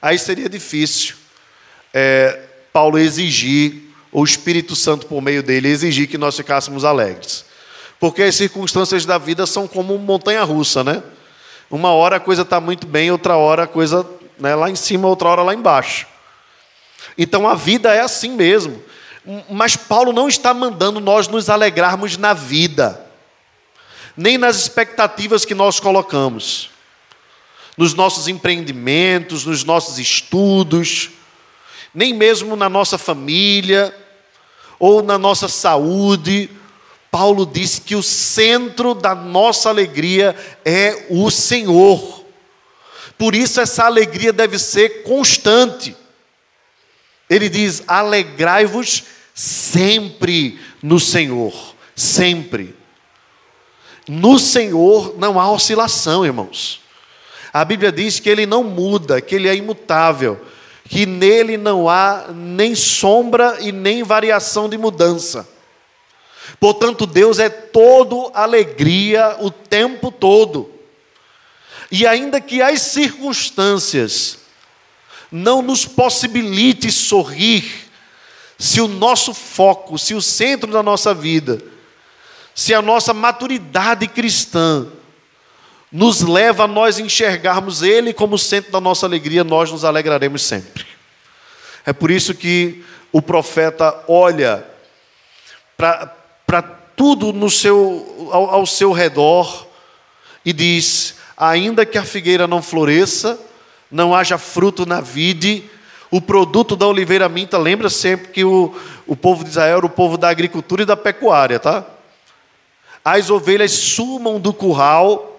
Aí 0.00 0.18
seria 0.18 0.48
difícil 0.48 1.16
é, 1.92 2.40
Paulo 2.72 2.98
exigir, 2.98 3.83
o 4.14 4.22
Espírito 4.22 4.76
Santo, 4.76 5.06
por 5.06 5.20
meio 5.20 5.42
dele, 5.42 5.68
exigir 5.68 6.06
que 6.06 6.16
nós 6.16 6.36
ficássemos 6.36 6.84
alegres. 6.84 7.44
Porque 7.98 8.22
as 8.22 8.36
circunstâncias 8.36 9.04
da 9.04 9.18
vida 9.18 9.44
são 9.44 9.66
como 9.66 9.98
montanha 9.98 10.44
russa, 10.44 10.84
né? 10.84 11.02
Uma 11.68 11.90
hora 11.90 12.16
a 12.16 12.20
coisa 12.20 12.42
está 12.42 12.60
muito 12.60 12.86
bem, 12.86 13.10
outra 13.10 13.36
hora 13.36 13.64
a 13.64 13.66
coisa 13.66 14.08
né, 14.38 14.54
lá 14.54 14.70
em 14.70 14.76
cima, 14.76 15.08
outra 15.08 15.28
hora 15.28 15.42
lá 15.42 15.52
embaixo. 15.52 16.06
Então 17.18 17.48
a 17.48 17.56
vida 17.56 17.92
é 17.92 18.02
assim 18.02 18.30
mesmo. 18.30 18.80
Mas 19.50 19.74
Paulo 19.74 20.12
não 20.12 20.28
está 20.28 20.54
mandando 20.54 21.00
nós 21.00 21.26
nos 21.26 21.50
alegrarmos 21.50 22.16
na 22.16 22.34
vida, 22.34 23.04
nem 24.16 24.38
nas 24.38 24.56
expectativas 24.56 25.44
que 25.44 25.56
nós 25.56 25.80
colocamos, 25.80 26.70
nos 27.76 27.94
nossos 27.94 28.28
empreendimentos, 28.28 29.44
nos 29.44 29.64
nossos 29.64 29.98
estudos, 29.98 31.10
nem 31.92 32.14
mesmo 32.14 32.54
na 32.54 32.68
nossa 32.68 32.96
família 32.96 33.92
ou 34.78 35.02
na 35.02 35.18
nossa 35.18 35.48
saúde. 35.48 36.50
Paulo 37.10 37.46
disse 37.46 37.80
que 37.80 37.94
o 37.94 38.02
centro 38.02 38.94
da 38.94 39.14
nossa 39.14 39.68
alegria 39.68 40.34
é 40.64 41.06
o 41.10 41.30
Senhor. 41.30 42.24
Por 43.16 43.34
isso, 43.34 43.60
essa 43.60 43.84
alegria 43.84 44.32
deve 44.32 44.58
ser 44.58 45.04
constante. 45.04 45.96
Ele 47.30 47.48
diz: 47.48 47.82
alegrai-vos 47.86 49.04
sempre 49.34 50.58
no 50.82 50.98
Senhor, 50.98 51.54
sempre. 51.94 52.74
No 54.08 54.38
Senhor 54.38 55.14
não 55.18 55.40
há 55.40 55.50
oscilação, 55.50 56.26
irmãos. 56.26 56.80
A 57.52 57.64
Bíblia 57.64 57.92
diz 57.92 58.18
que 58.18 58.28
ele 58.28 58.46
não 58.46 58.64
muda, 58.64 59.20
que 59.20 59.34
ele 59.36 59.48
é 59.48 59.54
imutável, 59.54 60.44
que 60.88 61.06
nele 61.06 61.56
não 61.56 61.88
há 61.88 62.26
nem 62.34 62.74
sombra 62.74 63.58
e 63.60 63.72
nem 63.72 64.02
variação 64.02 64.68
de 64.68 64.76
mudança. 64.76 65.48
Portanto, 66.60 67.06
Deus 67.06 67.38
é 67.38 67.48
todo 67.48 68.30
alegria 68.34 69.36
o 69.40 69.50
tempo 69.50 70.12
todo. 70.12 70.70
E 71.90 72.06
ainda 72.06 72.40
que 72.40 72.60
as 72.60 72.82
circunstâncias 72.82 74.38
não 75.32 75.62
nos 75.62 75.86
possibilite 75.86 76.92
sorrir, 76.92 77.88
se 78.58 78.80
o 78.80 78.86
nosso 78.86 79.34
foco, 79.34 79.98
se 79.98 80.14
o 80.14 80.22
centro 80.22 80.70
da 80.70 80.82
nossa 80.82 81.12
vida, 81.12 81.60
se 82.54 82.72
a 82.72 82.80
nossa 82.80 83.12
maturidade 83.12 84.06
cristã 84.06 84.86
nos 85.94 86.22
leva 86.22 86.64
a 86.64 86.66
nós 86.66 86.98
enxergarmos 86.98 87.80
Ele 87.80 88.12
como 88.12 88.36
centro 88.36 88.72
da 88.72 88.80
nossa 88.80 89.06
alegria, 89.06 89.44
nós 89.44 89.70
nos 89.70 89.84
alegraremos 89.84 90.42
sempre. 90.42 90.84
É 91.86 91.92
por 91.92 92.10
isso 92.10 92.34
que 92.34 92.84
o 93.12 93.22
profeta 93.22 94.02
olha 94.08 94.66
para 95.76 96.62
tudo 96.96 97.32
no 97.32 97.48
seu, 97.48 98.28
ao, 98.32 98.50
ao 98.50 98.66
seu 98.66 98.90
redor 98.90 99.68
e 100.44 100.52
diz: 100.52 101.14
ainda 101.36 101.86
que 101.86 101.96
a 101.96 102.02
figueira 102.02 102.48
não 102.48 102.60
floresça, 102.60 103.38
não 103.88 104.12
haja 104.12 104.36
fruto 104.36 104.84
na 104.84 105.00
vide, 105.00 105.62
o 106.10 106.20
produto 106.20 106.74
da 106.74 106.88
oliveira 106.88 107.28
minta, 107.28 107.56
lembra 107.56 107.88
sempre 107.88 108.32
que 108.32 108.42
o, 108.44 108.74
o 109.06 109.14
povo 109.14 109.44
de 109.44 109.50
Israel 109.50 109.76
era 109.76 109.86
o 109.86 109.90
povo 109.90 110.18
da 110.18 110.28
agricultura 110.28 110.82
e 110.82 110.86
da 110.86 110.96
pecuária, 110.96 111.60
tá? 111.60 111.84
As 113.04 113.30
ovelhas 113.30 113.70
sumam 113.70 114.40
do 114.40 114.52
curral, 114.52 115.33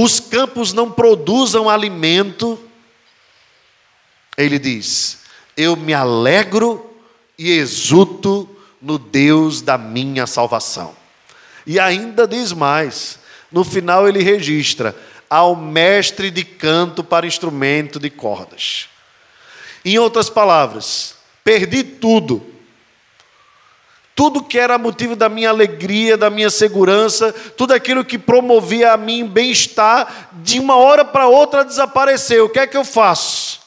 os 0.00 0.20
campos 0.20 0.72
não 0.72 0.92
produzam 0.92 1.68
alimento. 1.68 2.56
Ele 4.36 4.56
diz: 4.56 5.18
Eu 5.56 5.74
me 5.74 5.92
alegro 5.92 6.88
e 7.36 7.50
exulto 7.50 8.48
no 8.80 8.96
Deus 8.96 9.60
da 9.60 9.76
minha 9.76 10.24
salvação. 10.24 10.94
E 11.66 11.80
ainda 11.80 12.28
diz 12.28 12.52
mais: 12.52 13.18
no 13.50 13.64
final 13.64 14.06
ele 14.06 14.22
registra: 14.22 14.94
ao 15.28 15.56
mestre 15.56 16.30
de 16.30 16.44
canto 16.44 17.02
para 17.02 17.26
instrumento 17.26 17.98
de 17.98 18.08
cordas. 18.08 18.88
Em 19.84 19.98
outras 19.98 20.30
palavras, 20.30 21.16
perdi 21.42 21.82
tudo. 21.82 22.46
Tudo 24.18 24.42
que 24.42 24.58
era 24.58 24.76
motivo 24.76 25.14
da 25.14 25.28
minha 25.28 25.48
alegria, 25.48 26.16
da 26.16 26.28
minha 26.28 26.50
segurança, 26.50 27.32
tudo 27.56 27.72
aquilo 27.72 28.04
que 28.04 28.18
promovia 28.18 28.92
a 28.92 28.96
mim 28.96 29.24
bem-estar, 29.24 30.30
de 30.42 30.58
uma 30.58 30.74
hora 30.74 31.04
para 31.04 31.28
outra 31.28 31.64
desapareceu. 31.64 32.46
O 32.46 32.48
que 32.48 32.58
é 32.58 32.66
que 32.66 32.76
eu 32.76 32.84
faço? 32.84 33.60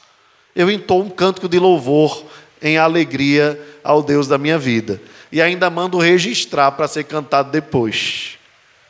Eu 0.53 0.69
entoo 0.69 1.03
um 1.03 1.09
cântico 1.09 1.47
de 1.47 1.57
louvor 1.57 2.25
em 2.61 2.77
alegria 2.77 3.57
ao 3.81 4.03
Deus 4.03 4.27
da 4.27 4.37
minha 4.37 4.59
vida. 4.59 5.01
E 5.31 5.41
ainda 5.41 5.69
mando 5.69 5.97
registrar 5.97 6.73
para 6.73 6.85
ser 6.85 7.05
cantado 7.05 7.49
depois. 7.49 8.37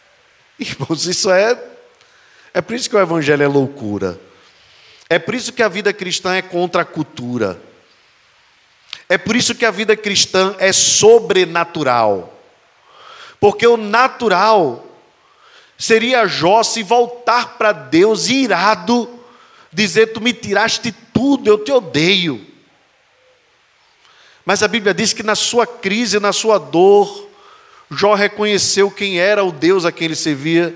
Irmãos, 0.57 1.05
isso 1.05 1.29
é 1.29 1.55
é 2.55 2.59
por 2.59 2.75
isso 2.75 2.89
que 2.89 2.95
o 2.95 2.99
Evangelho 2.99 3.43
é 3.43 3.47
loucura. 3.47 4.19
É 5.07 5.19
por 5.19 5.35
isso 5.35 5.53
que 5.53 5.61
a 5.61 5.67
vida 5.67 5.93
cristã 5.93 6.33
é 6.33 6.41
contra 6.41 6.81
a 6.81 6.85
cultura. 6.85 7.61
É 9.11 9.17
por 9.17 9.35
isso 9.35 9.53
que 9.53 9.65
a 9.65 9.71
vida 9.71 9.93
cristã 9.93 10.55
é 10.57 10.71
sobrenatural. 10.71 12.33
Porque 13.41 13.67
o 13.67 13.75
natural 13.75 14.87
seria 15.77 16.25
Jó 16.25 16.63
se 16.63 16.81
voltar 16.81 17.57
para 17.57 17.73
Deus 17.73 18.29
irado, 18.29 19.09
dizer: 19.69 20.13
Tu 20.13 20.21
me 20.21 20.31
tiraste 20.31 20.93
tudo, 21.13 21.49
eu 21.49 21.61
te 21.61 21.73
odeio. 21.73 22.39
Mas 24.45 24.63
a 24.63 24.67
Bíblia 24.69 24.93
diz 24.93 25.11
que 25.11 25.23
na 25.23 25.35
sua 25.35 25.67
crise, 25.67 26.17
na 26.17 26.31
sua 26.31 26.57
dor, 26.57 27.27
Jó 27.89 28.13
reconheceu 28.13 28.89
quem 28.89 29.19
era 29.19 29.43
o 29.43 29.51
Deus 29.51 29.83
a 29.83 29.91
quem 29.91 30.05
ele 30.05 30.15
servia 30.15 30.73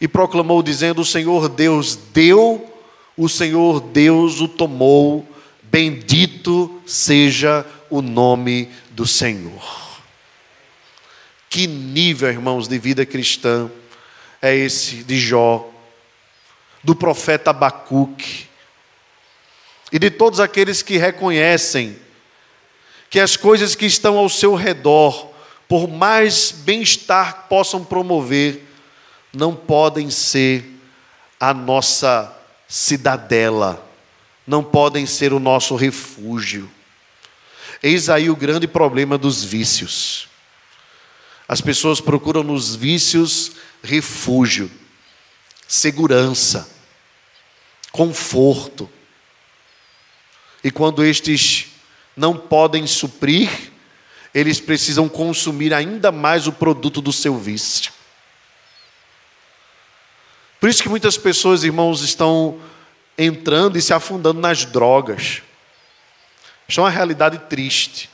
e 0.00 0.08
proclamou, 0.08 0.60
dizendo: 0.60 1.02
O 1.02 1.06
Senhor 1.06 1.48
Deus 1.48 1.94
deu, 1.94 2.68
o 3.16 3.28
Senhor 3.28 3.78
Deus 3.78 4.40
o 4.40 4.48
tomou, 4.48 5.24
bendito 5.70 6.82
seja 6.86 7.64
o 7.88 8.02
nome 8.02 8.70
do 8.90 9.06
Senhor. 9.06 10.00
Que 11.48 11.66
nível, 11.66 12.28
irmãos, 12.28 12.68
de 12.68 12.78
vida 12.78 13.06
cristã 13.06 13.70
é 14.42 14.54
esse 14.54 14.96
de 15.04 15.18
Jó, 15.18 15.68
do 16.82 16.94
profeta 16.94 17.50
Abacuque 17.50 18.46
e 19.92 19.98
de 19.98 20.10
todos 20.10 20.40
aqueles 20.40 20.82
que 20.82 20.96
reconhecem 20.96 21.96
que 23.08 23.18
as 23.18 23.36
coisas 23.36 23.74
que 23.74 23.86
estão 23.86 24.16
ao 24.16 24.28
seu 24.28 24.54
redor, 24.54 25.30
por 25.68 25.88
mais 25.88 26.52
bem-estar 26.52 27.48
possam 27.48 27.84
promover, 27.84 28.64
não 29.32 29.54
podem 29.54 30.10
ser 30.10 30.64
a 31.38 31.52
nossa 31.52 32.32
cidadela, 32.68 33.89
não 34.46 34.62
podem 34.64 35.06
ser 35.06 35.32
o 35.32 35.38
nosso 35.38 35.74
refúgio. 35.76 36.70
Eis 37.82 38.08
aí 38.08 38.28
o 38.28 38.36
grande 38.36 38.66
problema 38.66 39.16
dos 39.16 39.42
vícios. 39.44 40.28
As 41.48 41.60
pessoas 41.60 42.00
procuram 42.00 42.42
nos 42.42 42.74
vícios 42.76 43.52
refúgio, 43.82 44.70
segurança, 45.66 46.68
conforto. 47.90 48.88
E 50.62 50.70
quando 50.70 51.04
estes 51.04 51.66
não 52.16 52.36
podem 52.36 52.86
suprir, 52.86 53.72
eles 54.34 54.60
precisam 54.60 55.08
consumir 55.08 55.74
ainda 55.74 56.12
mais 56.12 56.46
o 56.46 56.52
produto 56.52 57.00
do 57.00 57.12
seu 57.12 57.36
vício. 57.38 57.92
Por 60.60 60.68
isso 60.68 60.82
que 60.82 60.88
muitas 60.88 61.16
pessoas, 61.16 61.64
irmãos, 61.64 62.02
estão 62.02 62.60
entrando 63.24 63.76
e 63.76 63.82
se 63.82 63.92
afundando 63.92 64.40
nas 64.40 64.64
drogas. 64.64 65.42
Isso 66.66 66.80
é 66.80 66.82
uma 66.82 66.90
realidade 66.90 67.38
triste. 67.50 68.08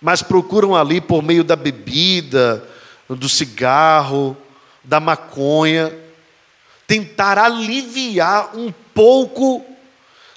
Mas 0.00 0.22
procuram 0.22 0.74
ali, 0.74 1.00
por 1.00 1.22
meio 1.22 1.44
da 1.44 1.56
bebida, 1.56 2.66
do 3.08 3.28
cigarro, 3.28 4.36
da 4.82 4.98
maconha, 4.98 5.92
tentar 6.86 7.38
aliviar 7.38 8.56
um 8.56 8.72
pouco 8.94 9.64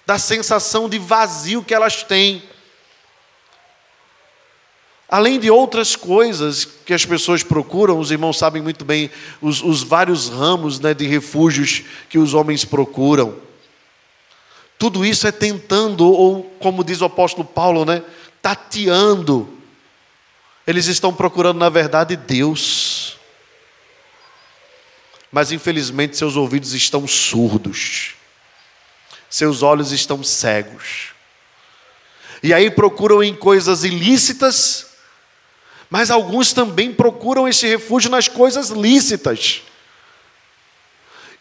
da 0.06 0.17
sensação 0.17 0.89
de 0.89 0.97
vazio 0.97 1.63
que 1.63 1.73
elas 1.73 2.04
têm. 2.04 2.43
Além 5.10 5.39
de 5.39 5.50
outras 5.50 5.95
coisas 5.95 6.65
que 6.65 6.93
as 6.93 7.04
pessoas 7.04 7.41
procuram, 7.41 8.00
os 8.00 8.12
irmãos 8.12 8.38
sabem 8.38 8.62
muito 8.62 8.86
bem 8.86 9.10
os, 9.41 9.63
os 9.63 9.82
vários 9.82 10.30
ramos 10.30 10.80
né, 10.80 10.93
de 10.93 11.08
refúgios 11.08 11.82
que 12.08 12.19
os 12.19 12.36
homens 12.36 12.63
procuram. 12.63 13.36
Tudo 14.78 15.04
isso 15.04 15.28
é 15.28 15.32
tentando, 15.32 16.06
ou 16.06 16.43
como 16.60 16.84
diz 16.84 17.02
o 17.02 17.06
apóstolo 17.06 17.43
Paulo, 17.43 17.86
né, 17.86 18.04
tateando. 18.39 19.50
Eles 20.65 20.86
estão 20.86 21.12
procurando, 21.12 21.58
na 21.58 21.69
verdade, 21.69 22.15
Deus. 22.15 23.17
Mas 25.32 25.52
infelizmente 25.52 26.17
seus 26.17 26.36
ouvidos 26.36 26.74
estão 26.74 27.08
surdos, 27.08 28.13
seus 29.28 29.63
olhos 29.63 29.91
estão 29.91 30.24
cegos. 30.24 31.10
E 32.41 32.54
aí 32.54 32.69
procuram 32.69 33.22
em 33.24 33.36
coisas 33.36 33.84
ilícitas, 33.84 34.88
mas 35.89 36.12
alguns 36.12 36.54
também 36.54 36.93
procuram 36.93 37.47
esse 37.47 37.67
refúgio 37.67 38.12
nas 38.12 38.28
coisas 38.28 38.69
lícitas. 38.69 39.63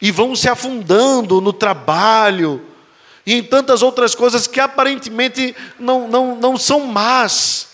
E 0.01 0.11
vão 0.11 0.35
se 0.35 0.49
afundando 0.49 1.41
no 1.41 1.53
trabalho 1.53 2.65
e 3.27 3.35
em 3.35 3.43
tantas 3.43 3.83
outras 3.83 4.15
coisas 4.15 4.47
que 4.47 4.59
aparentemente 4.59 5.55
não, 5.79 6.09
não, 6.09 6.37
não 6.37 6.57
são 6.57 6.87
más, 6.87 7.69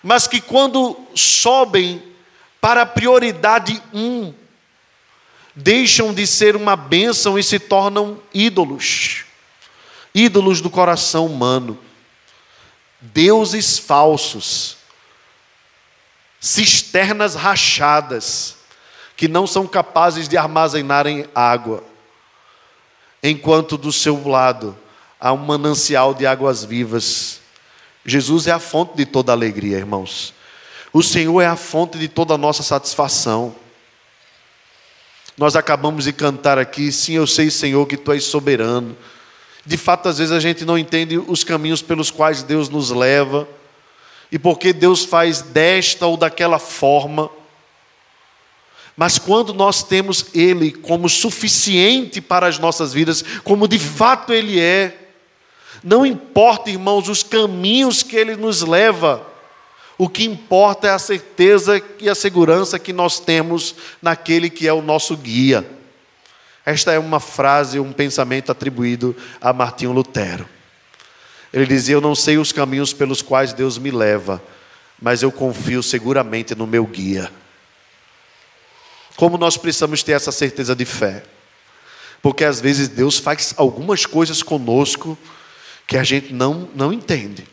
mas 0.00 0.28
que 0.28 0.40
quando 0.40 0.96
sobem 1.14 2.00
para 2.60 2.82
a 2.82 2.86
prioridade 2.86 3.82
um, 3.92 4.32
deixam 5.56 6.14
de 6.14 6.26
ser 6.26 6.54
uma 6.54 6.76
bênção 6.76 7.38
e 7.38 7.42
se 7.42 7.58
tornam 7.58 8.20
ídolos. 8.32 9.24
Ídolos 10.14 10.60
do 10.60 10.70
coração 10.70 11.26
humano, 11.26 11.78
deuses 13.00 13.78
falsos, 13.78 14.76
cisternas 16.40 17.34
rachadas, 17.34 18.56
que 19.14 19.28
não 19.28 19.46
são 19.46 19.66
capazes 19.66 20.26
de 20.26 20.38
armazenarem 20.38 21.26
água, 21.34 21.84
enquanto 23.22 23.76
do 23.76 23.92
seu 23.92 24.26
lado 24.26 24.74
há 25.20 25.30
um 25.34 25.36
manancial 25.36 26.14
de 26.14 26.26
águas 26.26 26.64
vivas. 26.64 27.40
Jesus 28.06 28.46
é 28.46 28.52
a 28.52 28.58
fonte 28.58 28.96
de 28.96 29.04
toda 29.04 29.30
alegria, 29.30 29.76
irmãos. 29.76 30.32
O 30.90 31.02
Senhor 31.02 31.42
é 31.42 31.46
a 31.46 31.56
fonte 31.56 31.98
de 31.98 32.08
toda 32.08 32.32
a 32.32 32.38
nossa 32.38 32.62
satisfação. 32.62 33.54
Nós 35.36 35.54
acabamos 35.54 36.04
de 36.04 36.12
cantar 36.14 36.58
aqui, 36.58 36.90
sim, 36.90 37.12
eu 37.12 37.26
sei, 37.26 37.50
Senhor, 37.50 37.86
que 37.86 37.98
tu 37.98 38.12
és 38.12 38.24
soberano. 38.24 38.96
De 39.64 39.76
fato, 39.76 40.08
às 40.08 40.16
vezes 40.16 40.32
a 40.32 40.40
gente 40.40 40.64
não 40.64 40.78
entende 40.78 41.18
os 41.18 41.44
caminhos 41.44 41.82
pelos 41.82 42.10
quais 42.10 42.42
Deus 42.42 42.70
nos 42.70 42.90
leva 42.90 43.46
e 44.30 44.38
porque 44.38 44.72
Deus 44.72 45.04
faz 45.04 45.42
desta 45.42 46.06
ou 46.06 46.16
daquela 46.16 46.58
forma. 46.58 47.30
Mas 48.96 49.18
quando 49.18 49.54
nós 49.54 49.82
temos 49.82 50.26
Ele 50.34 50.70
como 50.70 51.08
suficiente 51.08 52.20
para 52.20 52.46
as 52.46 52.58
nossas 52.58 52.92
vidas, 52.92 53.24
como 53.42 53.66
de 53.66 53.78
fato 53.78 54.32
Ele 54.32 54.60
é, 54.60 54.96
não 55.82 56.04
importa, 56.04 56.70
irmãos, 56.70 57.08
os 57.08 57.22
caminhos 57.22 58.02
que 58.02 58.16
Ele 58.16 58.36
nos 58.36 58.62
leva, 58.62 59.26
o 59.96 60.08
que 60.08 60.24
importa 60.24 60.88
é 60.88 60.90
a 60.90 60.98
certeza 60.98 61.82
e 61.98 62.08
a 62.08 62.14
segurança 62.14 62.78
que 62.78 62.92
nós 62.92 63.18
temos 63.18 63.74
naquele 64.00 64.48
que 64.48 64.68
é 64.68 64.72
o 64.72 64.82
nosso 64.82 65.16
guia. 65.16 65.66
Esta 66.64 66.92
é 66.92 66.98
uma 66.98 67.20
frase, 67.20 67.80
um 67.80 67.92
pensamento 67.92 68.52
atribuído 68.52 69.16
a 69.40 69.52
Martinho 69.52 69.92
Lutero. 69.92 70.46
Ele 71.52 71.66
dizia: 71.66 71.94
Eu 71.94 72.00
não 72.00 72.14
sei 72.14 72.38
os 72.38 72.52
caminhos 72.52 72.92
pelos 72.92 73.22
quais 73.22 73.52
Deus 73.52 73.78
me 73.78 73.90
leva, 73.90 74.42
mas 75.00 75.22
eu 75.22 75.32
confio 75.32 75.82
seguramente 75.82 76.54
no 76.54 76.66
meu 76.66 76.84
guia. 76.86 77.30
Como 79.16 79.36
nós 79.36 79.56
precisamos 79.56 80.02
ter 80.02 80.12
essa 80.12 80.32
certeza 80.32 80.74
de 80.74 80.84
fé? 80.84 81.22
Porque 82.22 82.44
às 82.44 82.60
vezes 82.60 82.88
Deus 82.88 83.18
faz 83.18 83.54
algumas 83.56 84.06
coisas 84.06 84.42
conosco 84.42 85.18
que 85.86 85.96
a 85.96 86.02
gente 86.02 86.32
não, 86.32 86.68
não 86.74 86.92
entende. 86.92 87.46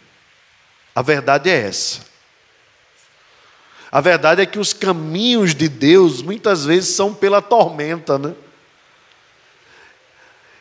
A 0.94 1.02
verdade 1.02 1.50
é 1.50 1.62
essa. 1.62 2.02
A 3.92 4.02
verdade 4.02 4.42
é 4.42 4.46
que 4.46 4.60
os 4.60 4.74
caminhos 4.74 5.56
de 5.56 5.70
Deus 5.70 6.22
muitas 6.22 6.66
vezes 6.66 6.96
são 6.96 7.14
pela 7.14 7.42
tormenta, 7.42 8.18
né? 8.20 8.34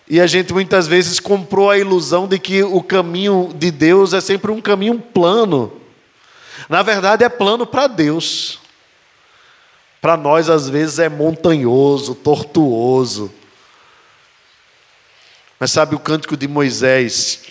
E 0.09 0.21
a 0.21 0.27
gente 0.27 0.53
muitas 0.53 0.87
vezes 0.87 1.19
comprou 1.19 1.69
a 1.69 1.79
ilusão 1.79 2.29
de 2.29 2.39
que 2.39 2.63
o 2.63 2.83
caminho 2.83 3.53
de 3.55 3.71
Deus 3.73 4.13
é 4.13 4.21
sempre 4.21 4.53
um 4.53 4.61
caminho 4.61 5.01
plano. 5.01 5.81
Na 6.69 6.83
verdade, 6.83 7.25
é 7.25 7.29
plano 7.29 7.67
para 7.67 7.89
Deus. 7.89 8.61
Para 10.01 10.17
nós, 10.17 10.49
às 10.49 10.69
vezes, 10.69 11.01
é 11.01 11.09
montanhoso, 11.09 12.15
tortuoso. 12.15 13.33
Mas 15.59 15.73
sabe 15.73 15.97
o 15.97 15.99
cântico 15.99 16.37
de 16.37 16.47
Moisés, 16.47 17.43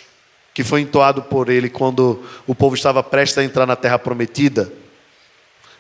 que 0.54 0.64
foi 0.64 0.82
entoado 0.82 1.24
por 1.24 1.50
ele 1.50 1.70
quando 1.70 2.24
o 2.48 2.56
povo 2.56 2.76
estava 2.76 3.04
prestes 3.04 3.38
a 3.38 3.44
entrar 3.44 3.66
na 3.66 3.76
terra 3.76 4.00
prometida? 4.00 4.72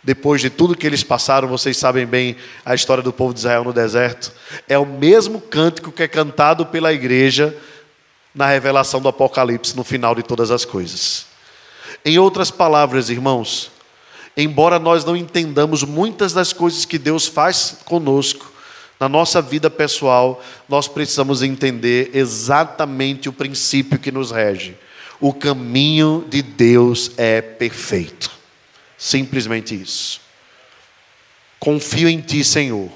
Depois 0.06 0.39
de 0.39 0.52
tudo 0.52 0.78
que 0.78 0.86
eles 0.86 1.04
passaram, 1.04 1.48
vocês 1.48 1.78
sabem 1.78 2.06
bem 2.06 2.36
a 2.63 2.76
história 2.76 3.02
do 3.02 3.12
povo 3.12 3.34
de 3.34 3.39
Israel 3.39 3.63
no 3.63 3.74
deserto. 3.74 4.32
É 4.70 4.78
o 4.78 4.86
mesmo 4.86 5.41
cântico 5.41 5.91
que 5.91 6.04
é 6.04 6.08
cantado 6.08 6.63
pela 6.68 6.94
igreja 6.94 7.58
na 8.34 8.46
revelação 8.46 9.02
do 9.02 9.08
Apocalipse, 9.08 9.76
no 9.76 9.84
final 9.84 10.13
de 10.13 10.22
todas 10.22 10.52
as 10.52 10.63
coisas. 10.63 11.26
Em 12.06 12.20
outras 12.20 12.52
palavras, 12.52 13.10
irmãos, 13.10 13.72
embora 14.38 14.78
nós 14.78 15.04
não 15.04 15.18
entendamos 15.18 15.82
muitas 15.82 16.34
das 16.34 16.54
coisas 16.54 16.86
que 16.86 17.00
Deus 17.00 17.26
faz 17.26 17.78
conosco, 17.84 18.54
na 19.00 19.10
nossa 19.10 19.41
vida 19.41 19.72
pessoal, 19.72 20.41
nós 20.70 20.88
precisamos 20.88 21.41
entender 21.41 22.12
exatamente 22.13 23.28
o 23.28 23.34
princípio 23.34 23.98
que 23.98 24.12
nos 24.12 24.30
rege. 24.30 24.78
O 25.20 25.34
caminho 25.34 26.24
de 26.30 26.44
Deus 26.44 27.12
é 27.18 27.41
perfeito. 27.41 28.45
Simplesmente 28.98 29.80
isso. 29.80 30.22
Confio 31.60 32.08
em 32.08 32.22
Ti, 32.22 32.44
Senhor. 32.44 32.92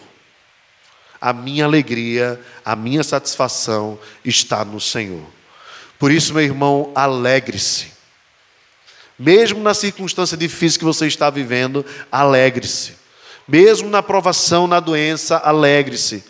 A 1.19 1.33
minha 1.33 1.65
alegria, 1.65 2.39
a 2.63 2.75
minha 2.75 3.03
satisfação 3.03 3.99
está 4.23 4.63
no 4.63 4.79
Senhor. 4.79 5.25
Por 5.97 6.11
isso, 6.11 6.33
meu 6.33 6.43
irmão, 6.43 6.91
alegre-se. 6.95 7.91
Mesmo 9.17 9.61
na 9.61 9.73
circunstância 9.73 10.37
difícil 10.37 10.79
que 10.79 10.85
você 10.85 11.07
está 11.07 11.29
vivendo, 11.29 11.85
alegre-se. 12.09 12.93
Mesmo 13.45 13.89
na 13.89 14.01
provação, 14.01 14.65
na 14.65 14.79
doença, 14.79 15.37
alegre-se. 15.37 16.23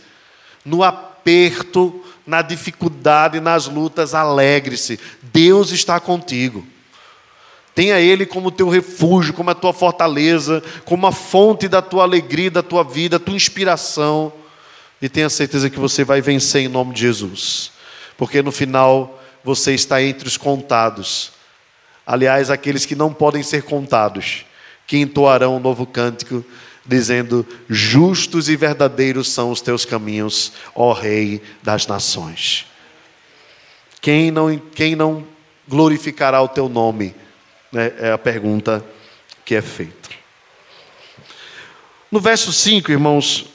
No 0.66 0.84
aperto, 0.84 2.04
na 2.26 2.42
dificuldade, 2.42 3.40
nas 3.40 3.68
lutas, 3.68 4.16
alegre-se. 4.16 5.00
Deus 5.22 5.72
está 5.72 6.00
contigo. 6.00 6.66
Tenha 7.80 7.98
Ele 7.98 8.26
como 8.26 8.52
teu 8.52 8.68
refúgio, 8.68 9.34
como 9.34 9.52
a 9.52 9.56
tua 9.56 9.72
fortaleza, 9.72 10.62
como 10.84 11.08
a 11.08 11.14
fonte 11.14 11.66
da 11.66 11.82
tua 11.82 12.04
alegria, 12.04 12.52
da 12.52 12.62
tua 12.62 12.84
vida, 12.84 13.18
da 13.18 13.24
tua 13.24 13.38
inspiração. 13.38 14.34
E 15.02 15.08
tenha 15.08 15.30
certeza 15.30 15.70
que 15.70 15.80
você 15.80 16.04
vai 16.04 16.20
vencer 16.20 16.64
em 16.64 16.68
nome 16.68 16.94
de 16.94 17.00
Jesus. 17.00 17.72
Porque 18.18 18.42
no 18.42 18.52
final 18.52 19.18
você 19.46 19.74
está 19.74 20.04
entre 20.04 20.28
os 20.28 20.36
contados. 20.36 21.32
Aliás, 22.06 22.50
aqueles 22.50 22.86
que 22.86 22.96
não 22.96 23.14
podem 23.14 23.44
ser 23.44 23.64
contados, 23.64 24.46
que 24.86 24.98
entoarão 24.98 25.56
um 25.56 25.62
novo 25.62 25.86
cântico, 25.86 26.44
dizendo: 26.86 27.48
Justos 27.70 28.50
e 28.50 28.58
verdadeiros 28.58 29.30
são 29.30 29.52
os 29.52 29.62
teus 29.62 29.86
caminhos, 29.86 30.52
ó 30.76 30.92
Rei 30.92 31.42
das 31.64 31.88
nações. 31.88 32.66
Quem 34.02 34.32
não, 34.32 34.58
quem 34.58 34.98
não 34.98 35.24
glorificará 35.66 36.42
o 36.42 36.50
teu 36.50 36.68
nome? 36.68 37.16
Né, 37.72 37.94
é 38.00 38.12
a 38.12 38.18
pergunta 38.18 38.84
que 39.46 39.56
é 39.56 39.62
feita. 39.62 40.10
No 42.12 42.20
verso 42.20 42.52
5, 42.52 42.92
irmãos, 42.92 43.46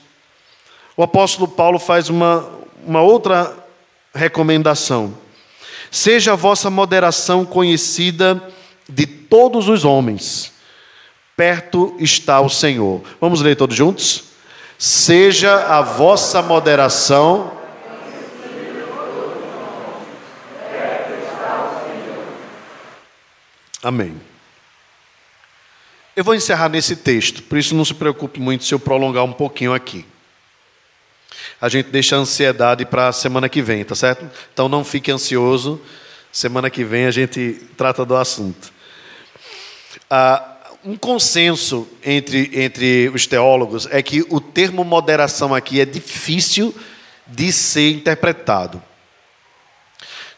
o 0.97 1.03
apóstolo 1.03 1.49
Paulo 1.49 1.79
faz 1.79 2.09
uma, 2.09 2.49
uma 2.87 3.01
outra 3.01 3.57
recomendação. 4.15 5.15
Seja 5.91 6.33
a 6.33 6.37
vossa 6.37 6.71
moderação 6.71 7.45
conhecida 7.45 8.41
de 8.89 9.07
todos 9.07 9.69
os 9.69 9.85
homens, 9.85 10.53
perto 11.37 11.97
está 11.99 12.41
o 12.41 12.49
Senhor. 12.49 13.03
Vamos 13.21 13.41
ler 13.41 13.57
todos 13.57 13.77
juntos? 13.77 14.25
Seja 14.79 15.67
a 15.67 15.83
vossa 15.83 16.43
moderação 16.43 17.53
Amém. 23.85 24.19
Eu 26.17 26.25
vou 26.25 26.35
encerrar 26.35 26.71
nesse 26.71 26.97
texto, 26.97 27.43
por 27.43 27.59
isso 27.59 27.75
não 27.75 27.85
se 27.85 27.93
preocupe 27.93 28.41
muito 28.41 28.65
se 28.65 28.73
eu 28.73 28.81
prolongar 28.81 29.25
um 29.25 29.33
pouquinho 29.33 29.75
aqui. 29.75 30.07
A 31.61 31.69
gente 31.69 31.91
deixa 31.91 32.17
a 32.17 32.21
ansiedade 32.21 32.87
para 32.87 33.09
a 33.09 33.13
semana 33.13 33.47
que 33.47 33.61
vem, 33.61 33.85
tá 33.85 33.95
certo? 33.95 34.25
Então 34.55 34.71
não 34.71 34.83
fique 34.83 35.11
ansioso. 35.13 35.79
Semana 36.33 36.71
que 36.71 36.83
vem 36.83 37.05
a 37.05 37.11
gente 37.11 37.61
trata 37.77 38.07
do 38.07 38.17
assunto. 38.17 38.73
Ah, 40.09 40.57
um 40.83 40.97
consenso 40.97 41.87
entre, 42.03 42.51
entre 42.55 43.11
os 43.11 43.27
teólogos 43.27 43.87
é 43.91 44.03
que 44.03 44.25
o 44.31 44.41
termo 44.41 44.83
moderação 44.83 45.55
aqui 45.55 45.79
é 45.79 45.85
difícil 45.85 46.75
de 47.27 47.53
ser 47.53 47.91
interpretado. 47.91 48.83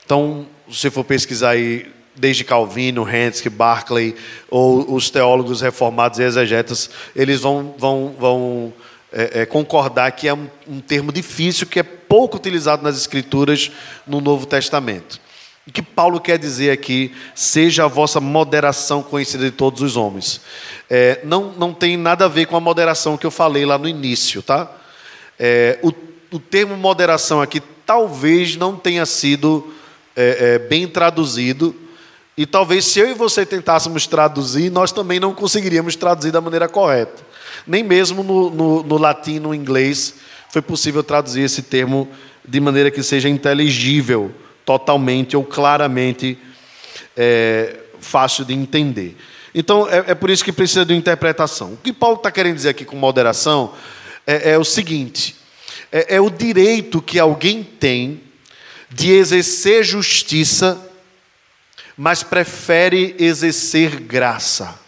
Então, 0.05 0.49
se 0.69 0.91
for 0.91 1.05
pesquisar 1.05 1.51
aí 1.51 1.95
desde 2.17 2.45
Calvino, 2.45 3.09
Henske, 3.09 3.49
Barclay, 3.49 4.15
ou 4.51 4.95
os 4.95 5.11
teólogos 5.11 5.61
reformados 5.61 6.19
e 6.19 6.23
exegetas, 6.23 6.91
eles 7.15 7.41
vão, 7.41 7.75
vão, 7.79 8.15
vão 8.19 8.73
é, 9.13 9.43
é, 9.43 9.47
concordar 9.47 10.11
que 10.13 10.27
é 10.27 10.35
um, 10.35 10.49
um, 10.67 10.81
termo 10.81 11.13
difícil, 11.13 11.67
que 11.67 11.79
é 11.79 11.83
pouco 11.83 12.37
utilizado 12.37 12.83
nas 12.83 12.97
Escrituras 12.97 13.71
no 14.07 14.21
Novo 14.21 14.47
Testamento. 14.47 15.21
O 15.67 15.73
que 15.73 15.83
Paulo 15.83 16.21
quer 16.21 16.39
dizer 16.39 16.71
aqui, 16.71 17.13
seja 17.35 17.85
a 17.85 17.89
vossa 17.89 18.21
moderação 18.21 19.03
conhecida 19.03 19.45
de 19.45 19.51
todos 19.51 19.83
os 19.83 19.97
homens. 19.97 20.41
É, 20.89 21.21
não, 21.25 21.53
não 21.53 21.75
tem 21.75 21.97
nada 21.97 22.25
a 22.27 22.29
ver 22.29 22.47
com 22.47 22.57
a 22.57 22.61
moderação 22.61 23.17
que 23.17 23.27
eu 23.27 23.33
falei 23.33 23.67
lá 23.67 23.77
no 23.77 23.89
início, 23.89 24.43
tá? 24.43 24.71
É, 25.39 25.79
o, 25.83 25.93
o 26.31 26.39
termo 26.39 26.77
moderação 26.77 27.43
aqui 27.43 27.61
talvez 27.85 28.57
não 28.57 28.77
tenha 28.77 29.05
sido 29.05 29.75
é, 30.15 30.55
é, 30.55 30.59
bem 30.59 30.87
traduzido 30.87 31.75
e 32.37 32.45
talvez 32.45 32.85
se 32.85 33.01
eu 33.01 33.11
e 33.11 33.15
você 33.15 33.47
tentássemos 33.47 34.07
traduzir, 34.07 34.71
nós 34.71 34.93
também 34.93 35.19
não 35.19 35.35
conseguiríamos 35.35 35.97
traduzir 35.97 36.31
da 36.31 36.41
maneira 36.41 36.69
correta. 36.69 37.25
Nem 37.67 37.83
mesmo 37.83 38.23
no, 38.23 38.51
no, 38.51 38.83
no 38.83 38.99
latim, 38.99 39.39
no 39.39 39.55
inglês, 39.55 40.15
foi 40.51 40.61
possível 40.61 41.03
traduzir 41.03 41.43
esse 41.43 41.63
termo 41.63 42.09
de 42.47 42.61
maneira 42.61 42.91
que 42.91 43.03
seja 43.03 43.29
inteligível 43.29 44.31
totalmente 44.65 45.37
ou 45.37 45.45
claramente 45.45 46.39
é, 47.17 47.77
fácil 48.01 48.45
de 48.45 48.53
entender. 48.53 49.17
Então, 49.55 49.89
é, 49.89 50.05
é, 50.09 50.15
por 50.15 50.29
isso 50.29 50.45
que 50.45 50.53
precisa 50.53 50.85
de 50.85 50.95
interpretação. 50.95 51.73
O 51.73 51.77
que 51.79 51.93
Paulo 51.93 52.17
está 52.17 52.31
querendo 52.31 52.57
dizer 52.57 52.69
aqui 52.69 52.85
com 52.85 52.97
moderação 52.97 53.73
é, 54.27 54.53
é 54.53 54.59
o 54.59 54.65
seguinte: 54.65 55.35
é, 55.91 56.17
é 56.17 56.21
o 56.21 56.29
direito 56.29 57.01
que 57.01 57.19
alguém 57.19 57.63
tem 57.63 58.21
de 58.91 59.13
exercer 59.13 59.83
justiça 59.83 60.86
mas 61.97 62.23
prefere 62.23 63.17
exercer 63.19 64.01
graça. 64.01 64.79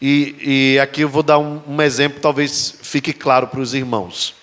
E, 0.00 0.74
e 0.74 0.78
aqui 0.78 1.00
eu 1.00 1.08
vou 1.08 1.22
dar 1.22 1.38
um, 1.38 1.60
um, 1.66 1.82
exemplo, 1.82 2.20
talvez 2.20 2.78
fique 2.82 3.12
claro 3.12 3.48
para 3.48 3.60
os 3.60 3.74
irmãos. 3.74 4.34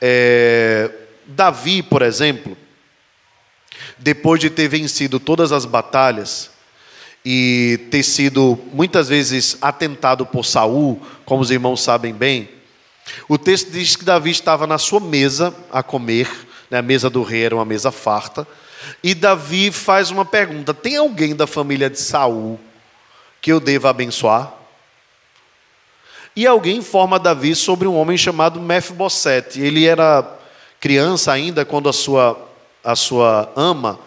É, 0.00 0.90
Davi, 1.26 1.82
por 1.82 2.02
exemplo, 2.02 2.56
depois 3.96 4.40
de 4.40 4.50
ter 4.50 4.68
vencido 4.68 5.20
todas 5.20 5.52
as 5.52 5.64
batalhas 5.64 6.50
e 7.24 7.86
ter 7.90 8.02
sido 8.02 8.58
muitas 8.72 9.08
vezes 9.08 9.56
atentado 9.62 10.26
por 10.26 10.44
Saul, 10.44 11.00
como 11.24 11.42
os 11.42 11.50
irmãos 11.50 11.82
sabem 11.82 12.12
bem, 12.12 12.48
o 13.28 13.38
texto 13.38 13.70
diz 13.70 13.96
que 13.96 14.04
Davi 14.04 14.30
estava 14.30 14.66
na 14.66 14.78
sua 14.78 15.00
mesa 15.00 15.54
a 15.72 15.82
comer, 15.82 16.28
né, 16.70 16.78
a 16.78 16.82
mesa 16.82 17.08
do 17.08 17.22
rei 17.22 17.44
era 17.44 17.54
uma 17.54 17.64
mesa 17.64 17.92
farta, 17.92 18.46
e 19.02 19.14
Davi 19.14 19.70
faz 19.70 20.10
uma 20.10 20.24
pergunta: 20.24 20.74
tem 20.74 20.96
alguém 20.96 21.34
da 21.34 21.46
família 21.46 21.90
de 21.90 21.98
Saul 21.98 22.58
que 23.40 23.52
eu 23.52 23.60
deva 23.60 23.90
abençoar? 23.90 24.52
E 26.34 26.46
alguém 26.46 26.76
informa 26.76 27.18
Davi 27.18 27.54
sobre 27.54 27.88
um 27.88 27.96
homem 27.96 28.16
chamado 28.16 28.60
Mefibosete. 28.60 29.60
Ele 29.60 29.84
era 29.84 30.38
criança 30.80 31.32
ainda 31.32 31.64
quando 31.64 31.88
a 31.88 31.92
sua, 31.92 32.48
a 32.82 32.94
sua 32.94 33.52
ama, 33.56 33.98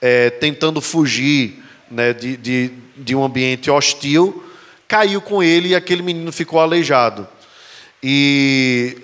é, 0.00 0.30
tentando 0.30 0.80
fugir 0.80 1.62
né, 1.90 2.12
de, 2.12 2.36
de, 2.36 2.70
de 2.96 3.14
um 3.14 3.24
ambiente 3.24 3.70
hostil, 3.70 4.44
caiu 4.86 5.20
com 5.20 5.42
ele 5.42 5.70
e 5.70 5.74
aquele 5.74 6.02
menino 6.02 6.30
ficou 6.30 6.60
aleijado. 6.60 7.26
E 8.02 8.98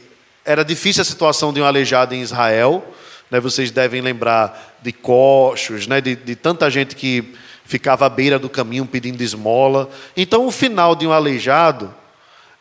era 0.44 0.64
difícil 0.64 1.02
a 1.02 1.04
situação 1.04 1.52
de 1.52 1.60
um 1.60 1.64
aleijado 1.64 2.14
em 2.14 2.20
Israel. 2.20 2.84
Né, 3.30 3.40
vocês 3.40 3.70
devem 3.70 4.00
lembrar 4.00 4.76
de 4.82 4.92
coxos, 4.92 5.86
né, 5.86 6.00
de, 6.00 6.16
de 6.16 6.34
tanta 6.34 6.70
gente 6.70 6.96
que 6.96 7.34
ficava 7.64 8.06
à 8.06 8.08
beira 8.08 8.38
do 8.38 8.48
caminho 8.48 8.86
pedindo 8.86 9.22
esmola. 9.22 9.90
Então, 10.16 10.46
o 10.46 10.50
final 10.50 10.94
de 10.94 11.06
um 11.06 11.12
aleijado 11.12 11.94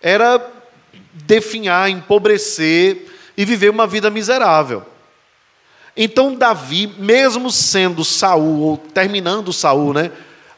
era 0.02 0.46
definhar, 1.14 1.90
empobrecer 1.90 3.08
e 3.38 3.46
viver 3.46 3.70
uma 3.70 3.88
vida 3.88 4.10
miserável. 4.10 4.84
Então, 5.96 6.36
Davi, 6.36 6.94
mesmo 7.00 7.50
sendo 7.50 8.04
Saul, 8.04 8.60
ou 8.60 8.78
terminando 8.78 9.54
Saul, 9.54 9.94
né, 9.94 10.12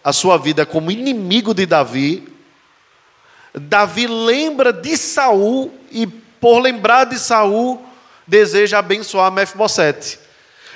a 0.03 0.11
sua 0.11 0.37
vida 0.37 0.65
como 0.65 0.91
inimigo 0.91 1.53
de 1.53 1.65
Davi, 1.65 2.27
Davi 3.53 4.07
lembra 4.07 4.71
de 4.71 4.97
Saul 4.97 5.71
e, 5.91 6.05
por 6.07 6.59
lembrar 6.59 7.05
de 7.05 7.17
Saul, 7.17 7.81
deseja 8.29 8.79
abençoar 8.79 9.31
Mefibosete. 9.31 10.19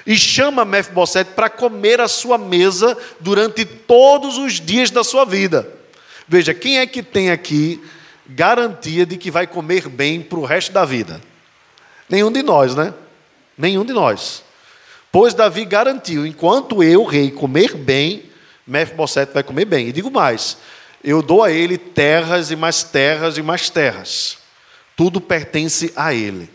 E 0.06 0.18
chama 0.18 0.66
Mefibosete 0.66 1.32
para 1.32 1.50
comer 1.50 2.02
a 2.02 2.08
sua 2.10 2.38
mesa 2.38 2.98
durante 3.20 3.64
todos 3.64 4.38
os 4.38 4.60
dias 4.60 4.92
da 4.92 5.04
sua 5.04 5.24
vida. 5.24 5.70
Veja, 6.28 6.54
quem 6.54 6.80
é 6.80 6.86
que 6.86 7.02
tem 7.02 7.32
aqui 7.32 7.82
garantia 8.28 9.06
de 9.06 9.18
que 9.18 9.32
vai 9.32 9.48
comer 9.48 9.88
bem 9.88 10.22
para 10.22 10.40
o 10.40 10.46
resto 10.46 10.74
da 10.74 10.84
vida? 10.84 11.22
Nenhum 12.10 12.32
de 12.32 12.44
nós, 12.44 12.76
né? 12.76 12.94
Nenhum 13.58 13.86
de 13.86 13.94
nós. 13.94 14.44
Pois 15.12 15.34
Davi 15.34 15.64
garantiu: 15.64 16.26
enquanto 16.26 16.84
eu, 16.84 17.06
rei, 17.06 17.32
comer 17.32 17.76
bem, 17.76 18.24
Mefibosete 18.68 19.34
vai 19.34 19.44
comer 19.44 19.66
bem. 19.66 19.88
E 19.88 19.92
digo 19.92 20.12
mais: 20.12 20.58
eu 21.04 21.22
dou 21.22 21.44
a 21.44 21.52
ele 21.52 21.78
terras 21.78 22.52
e 22.52 22.56
mais 22.56 22.84
terras 22.84 23.38
e 23.38 23.42
mais 23.42 23.70
terras. 23.70 24.38
Tudo 24.96 25.22
pertence 25.22 25.94
a 25.96 26.14
ele. 26.14 26.50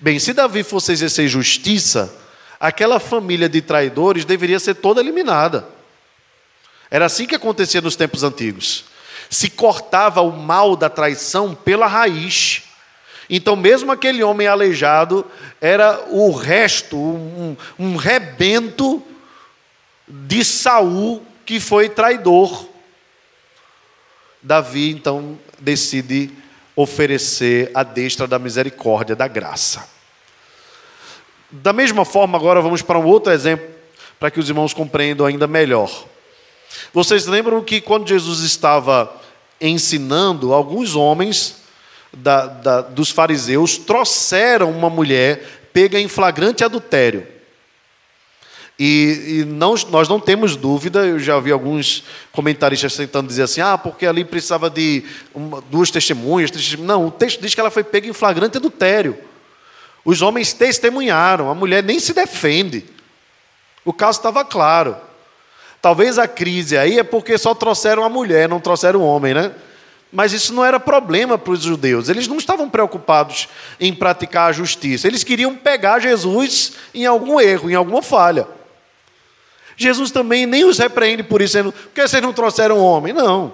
Bem, 0.00 0.18
se 0.18 0.32
Davi 0.32 0.62
fosse 0.62 0.92
exercer 0.92 1.28
justiça, 1.28 2.14
aquela 2.58 2.98
família 2.98 3.48
de 3.48 3.60
traidores 3.60 4.24
deveria 4.24 4.58
ser 4.58 4.74
toda 4.74 5.00
eliminada. 5.00 5.68
Era 6.90 7.06
assim 7.06 7.26
que 7.26 7.34
acontecia 7.34 7.80
nos 7.80 7.96
tempos 7.96 8.22
antigos. 8.22 8.84
Se 9.30 9.50
cortava 9.50 10.20
o 10.20 10.30
mal 10.30 10.76
da 10.76 10.88
traição 10.88 11.54
pela 11.54 11.86
raiz. 11.86 12.62
Então, 13.28 13.56
mesmo 13.56 13.90
aquele 13.90 14.22
homem 14.22 14.46
aleijado 14.46 15.24
era 15.60 16.04
o 16.10 16.30
resto, 16.30 16.96
um, 16.96 17.56
um 17.78 17.96
rebento 17.96 19.02
de 20.06 20.44
Saul 20.44 21.24
que 21.44 21.58
foi 21.58 21.88
traidor. 21.88 22.68
Davi 24.42 24.90
então 24.90 25.38
decide 25.58 26.30
oferecer 26.76 27.70
a 27.74 27.82
destra 27.82 28.26
da 28.26 28.38
misericórdia, 28.38 29.14
da 29.14 29.28
graça. 29.28 29.88
Da 31.50 31.72
mesma 31.72 32.04
forma, 32.04 32.36
agora 32.36 32.60
vamos 32.60 32.82
para 32.82 32.98
um 32.98 33.04
outro 33.04 33.32
exemplo, 33.32 33.66
para 34.18 34.30
que 34.30 34.40
os 34.40 34.48
irmãos 34.48 34.74
compreendam 34.74 35.26
ainda 35.26 35.46
melhor. 35.46 36.06
Vocês 36.92 37.26
lembram 37.26 37.62
que 37.62 37.80
quando 37.80 38.08
Jesus 38.08 38.40
estava 38.40 39.14
ensinando, 39.60 40.52
alguns 40.52 40.96
homens 40.96 41.62
da, 42.12 42.46
da, 42.46 42.80
dos 42.80 43.10
fariseus 43.10 43.78
trouxeram 43.78 44.70
uma 44.70 44.90
mulher 44.90 45.68
pega 45.72 45.98
em 45.98 46.06
flagrante 46.06 46.62
adultério. 46.62 47.26
E, 48.78 49.40
e 49.40 49.44
não, 49.44 49.74
nós 49.90 50.08
não 50.08 50.18
temos 50.18 50.56
dúvida, 50.56 51.06
eu 51.06 51.18
já 51.18 51.38
vi 51.38 51.52
alguns 51.52 52.04
comentaristas 52.32 52.96
tentando 52.96 53.28
dizer 53.28 53.44
assim, 53.44 53.60
ah, 53.60 53.78
porque 53.78 54.04
ali 54.04 54.24
precisava 54.24 54.68
de 54.68 55.04
uma, 55.32 55.60
duas 55.70 55.90
testemunhas. 55.90 56.50
Não, 56.78 57.06
o 57.06 57.10
texto 57.10 57.40
diz 57.40 57.54
que 57.54 57.60
ela 57.60 57.70
foi 57.70 57.84
pega 57.84 58.08
em 58.08 58.12
flagrante 58.12 58.56
adultério. 58.56 59.16
Os 60.04 60.22
homens 60.22 60.52
testemunharam, 60.52 61.48
a 61.48 61.54
mulher 61.54 61.82
nem 61.82 62.00
se 62.00 62.12
defende. 62.12 62.84
O 63.84 63.92
caso 63.92 64.18
estava 64.18 64.44
claro. 64.44 64.96
Talvez 65.80 66.18
a 66.18 66.26
crise 66.26 66.76
aí 66.76 66.98
é 66.98 67.04
porque 67.04 67.38
só 67.38 67.54
trouxeram 67.54 68.04
a 68.04 68.08
mulher, 68.08 68.48
não 68.48 68.58
trouxeram 68.58 69.00
o 69.00 69.06
homem, 69.06 69.34
né? 69.34 69.52
Mas 70.10 70.32
isso 70.32 70.52
não 70.54 70.64
era 70.64 70.78
problema 70.80 71.36
para 71.36 71.52
os 71.52 71.62
judeus. 71.62 72.08
Eles 72.08 72.28
não 72.28 72.38
estavam 72.38 72.70
preocupados 72.70 73.48
em 73.80 73.92
praticar 73.92 74.48
a 74.48 74.52
justiça. 74.52 75.06
Eles 75.06 75.24
queriam 75.24 75.54
pegar 75.56 75.98
Jesus 75.98 76.72
em 76.94 77.04
algum 77.04 77.40
erro, 77.40 77.70
em 77.70 77.74
alguma 77.74 78.00
falha. 78.00 78.46
Jesus 79.76 80.10
também 80.10 80.46
nem 80.46 80.64
os 80.64 80.78
repreende 80.78 81.22
por 81.22 81.40
isso, 81.42 81.56
dizendo, 81.56 81.72
porque 81.72 82.06
vocês 82.06 82.22
não 82.22 82.32
trouxeram 82.32 82.78
homem? 82.78 83.12
Não. 83.12 83.52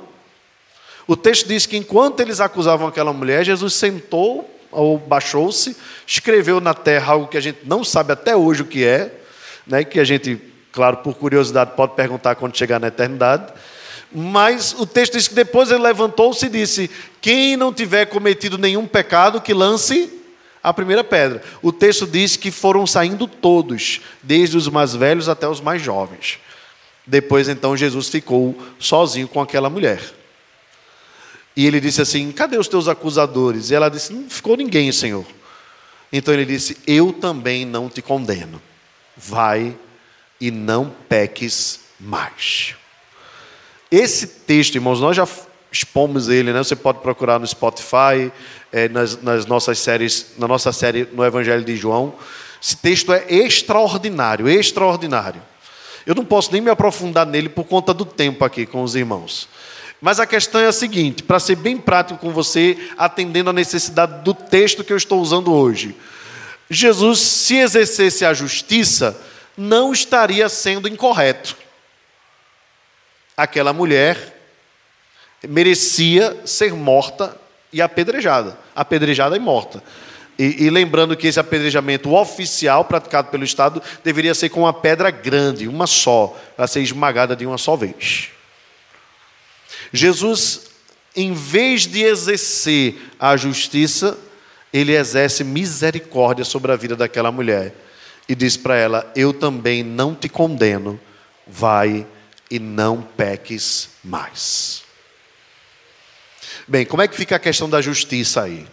O 1.06 1.16
texto 1.16 1.48
diz 1.48 1.66
que 1.66 1.76
enquanto 1.76 2.20
eles 2.20 2.40
acusavam 2.40 2.86
aquela 2.86 3.12
mulher, 3.12 3.44
Jesus 3.44 3.74
sentou 3.74 4.48
ou 4.70 4.98
baixou-se, 4.98 5.76
escreveu 6.06 6.60
na 6.60 6.74
terra 6.74 7.14
algo 7.14 7.26
que 7.26 7.36
a 7.36 7.40
gente 7.40 7.60
não 7.64 7.82
sabe 7.82 8.12
até 8.12 8.36
hoje 8.36 8.62
o 8.62 8.66
que 8.66 8.84
é, 8.84 9.12
né, 9.66 9.82
que 9.82 9.98
a 9.98 10.04
gente, 10.04 10.40
claro, 10.70 10.98
por 10.98 11.14
curiosidade, 11.14 11.72
pode 11.74 11.94
perguntar 11.94 12.36
quando 12.36 12.56
chegar 12.56 12.78
na 12.78 12.88
eternidade, 12.88 13.52
Mas 14.12 14.74
o 14.78 14.86
texto 14.86 15.14
diz 15.14 15.28
que 15.28 15.34
depois 15.34 15.70
ele 15.70 15.82
levantou-se 15.82 16.44
e 16.44 16.48
disse: 16.48 16.90
Quem 17.20 17.56
não 17.56 17.72
tiver 17.72 18.06
cometido 18.06 18.58
nenhum 18.58 18.86
pecado, 18.86 19.40
que 19.40 19.54
lance 19.54 20.19
a 20.62 20.72
primeira 20.72 21.02
pedra. 21.02 21.42
O 21.62 21.72
texto 21.72 22.06
diz 22.06 22.36
que 22.36 22.50
foram 22.50 22.86
saindo 22.86 23.26
todos, 23.26 24.00
desde 24.22 24.56
os 24.56 24.68
mais 24.68 24.94
velhos 24.94 25.28
até 25.28 25.48
os 25.48 25.60
mais 25.60 25.80
jovens. 25.80 26.38
Depois, 27.06 27.48
então, 27.48 27.76
Jesus 27.76 28.08
ficou 28.08 28.56
sozinho 28.78 29.26
com 29.26 29.40
aquela 29.40 29.70
mulher. 29.70 30.00
E 31.56 31.66
ele 31.66 31.80
disse 31.80 32.00
assim: 32.00 32.30
Cadê 32.32 32.56
os 32.56 32.68
teus 32.68 32.88
acusadores? 32.88 33.70
E 33.70 33.74
ela 33.74 33.88
disse: 33.88 34.12
Não 34.12 34.28
ficou 34.30 34.56
ninguém, 34.56 34.92
Senhor. 34.92 35.26
Então 36.12 36.32
ele 36.32 36.44
disse: 36.44 36.76
Eu 36.86 37.12
também 37.12 37.64
não 37.64 37.88
te 37.88 38.00
condeno. 38.00 38.60
Vai 39.16 39.76
e 40.40 40.50
não 40.50 40.94
peques 41.08 41.80
mais. 41.98 42.74
Esse 43.90 44.26
texto, 44.26 44.76
irmãos, 44.76 45.00
nós 45.00 45.16
já 45.16 45.26
expomos 45.72 46.28
ele, 46.28 46.52
né? 46.52 46.58
Você 46.62 46.76
pode 46.76 47.00
procurar 47.00 47.38
no 47.38 47.46
Spotify, 47.46 48.32
é, 48.72 48.88
nas, 48.88 49.20
nas, 49.22 49.46
nossas 49.46 49.78
séries, 49.78 50.32
na 50.38 50.46
nossa 50.46 50.72
série 50.72 51.08
no 51.12 51.24
Evangelho 51.24 51.64
de 51.64 51.76
João. 51.76 52.14
Esse 52.62 52.76
texto 52.76 53.12
é 53.12 53.24
extraordinário, 53.28 54.48
extraordinário. 54.48 55.42
Eu 56.06 56.14
não 56.14 56.24
posso 56.24 56.52
nem 56.52 56.60
me 56.60 56.70
aprofundar 56.70 57.26
nele 57.26 57.48
por 57.48 57.64
conta 57.64 57.92
do 57.92 58.04
tempo 58.04 58.44
aqui 58.44 58.66
com 58.66 58.82
os 58.82 58.94
irmãos. 58.94 59.48
Mas 60.00 60.18
a 60.18 60.26
questão 60.26 60.60
é 60.60 60.66
a 60.66 60.72
seguinte, 60.72 61.22
para 61.22 61.38
ser 61.38 61.56
bem 61.56 61.76
prático 61.76 62.18
com 62.18 62.30
você, 62.30 62.76
atendendo 62.96 63.50
à 63.50 63.52
necessidade 63.52 64.22
do 64.22 64.32
texto 64.32 64.82
que 64.82 64.92
eu 64.92 64.96
estou 64.96 65.20
usando 65.20 65.52
hoje. 65.52 65.94
Jesus, 66.70 67.18
se 67.20 67.56
exercesse 67.56 68.24
a 68.24 68.32
justiça, 68.32 69.20
não 69.56 69.92
estaria 69.92 70.48
sendo 70.48 70.88
incorreto. 70.88 71.56
Aquela 73.36 73.72
mulher 73.72 74.38
merecia 75.46 76.36
ser 76.46 76.72
morta 76.72 77.36
e 77.72 77.80
apedrejada. 77.80 78.58
Apedrejada 78.74 79.36
e 79.36 79.40
morta. 79.40 79.82
E, 80.38 80.64
e, 80.64 80.70
lembrando 80.70 81.16
que 81.16 81.26
esse 81.26 81.38
apedrejamento 81.38 82.14
oficial 82.14 82.84
praticado 82.84 83.28
pelo 83.28 83.44
Estado 83.44 83.82
deveria 84.02 84.34
ser 84.34 84.48
com 84.48 84.60
uma 84.60 84.72
pedra 84.72 85.10
grande, 85.10 85.68
uma 85.68 85.86
só, 85.86 86.34
para 86.56 86.66
ser 86.66 86.80
esmagada 86.80 87.36
de 87.36 87.44
uma 87.44 87.58
só 87.58 87.76
vez. 87.76 88.30
Jesus, 89.92 90.70
em 91.14 91.34
vez 91.34 91.86
de 91.86 92.02
exercer 92.02 92.96
a 93.18 93.36
justiça, 93.36 94.16
ele 94.72 94.96
exerce 94.96 95.44
misericórdia 95.44 96.44
sobre 96.44 96.72
a 96.72 96.76
vida 96.76 96.96
daquela 96.96 97.30
mulher 97.30 97.74
e 98.28 98.34
diz 98.34 98.56
para 98.56 98.76
ela: 98.76 99.12
Eu 99.14 99.32
também 99.34 99.82
não 99.82 100.14
te 100.14 100.28
condeno, 100.28 100.98
vai 101.46 102.06
e 102.50 102.58
não 102.58 103.02
peques 103.02 103.90
mais. 104.02 104.84
Bem, 106.70 106.86
como 106.86 107.02
é 107.02 107.08
que 107.08 107.16
fica 107.16 107.34
a 107.34 107.40
questão 107.40 107.68
da 107.68 107.82
justiça 107.82 108.42
aí? 108.42 108.64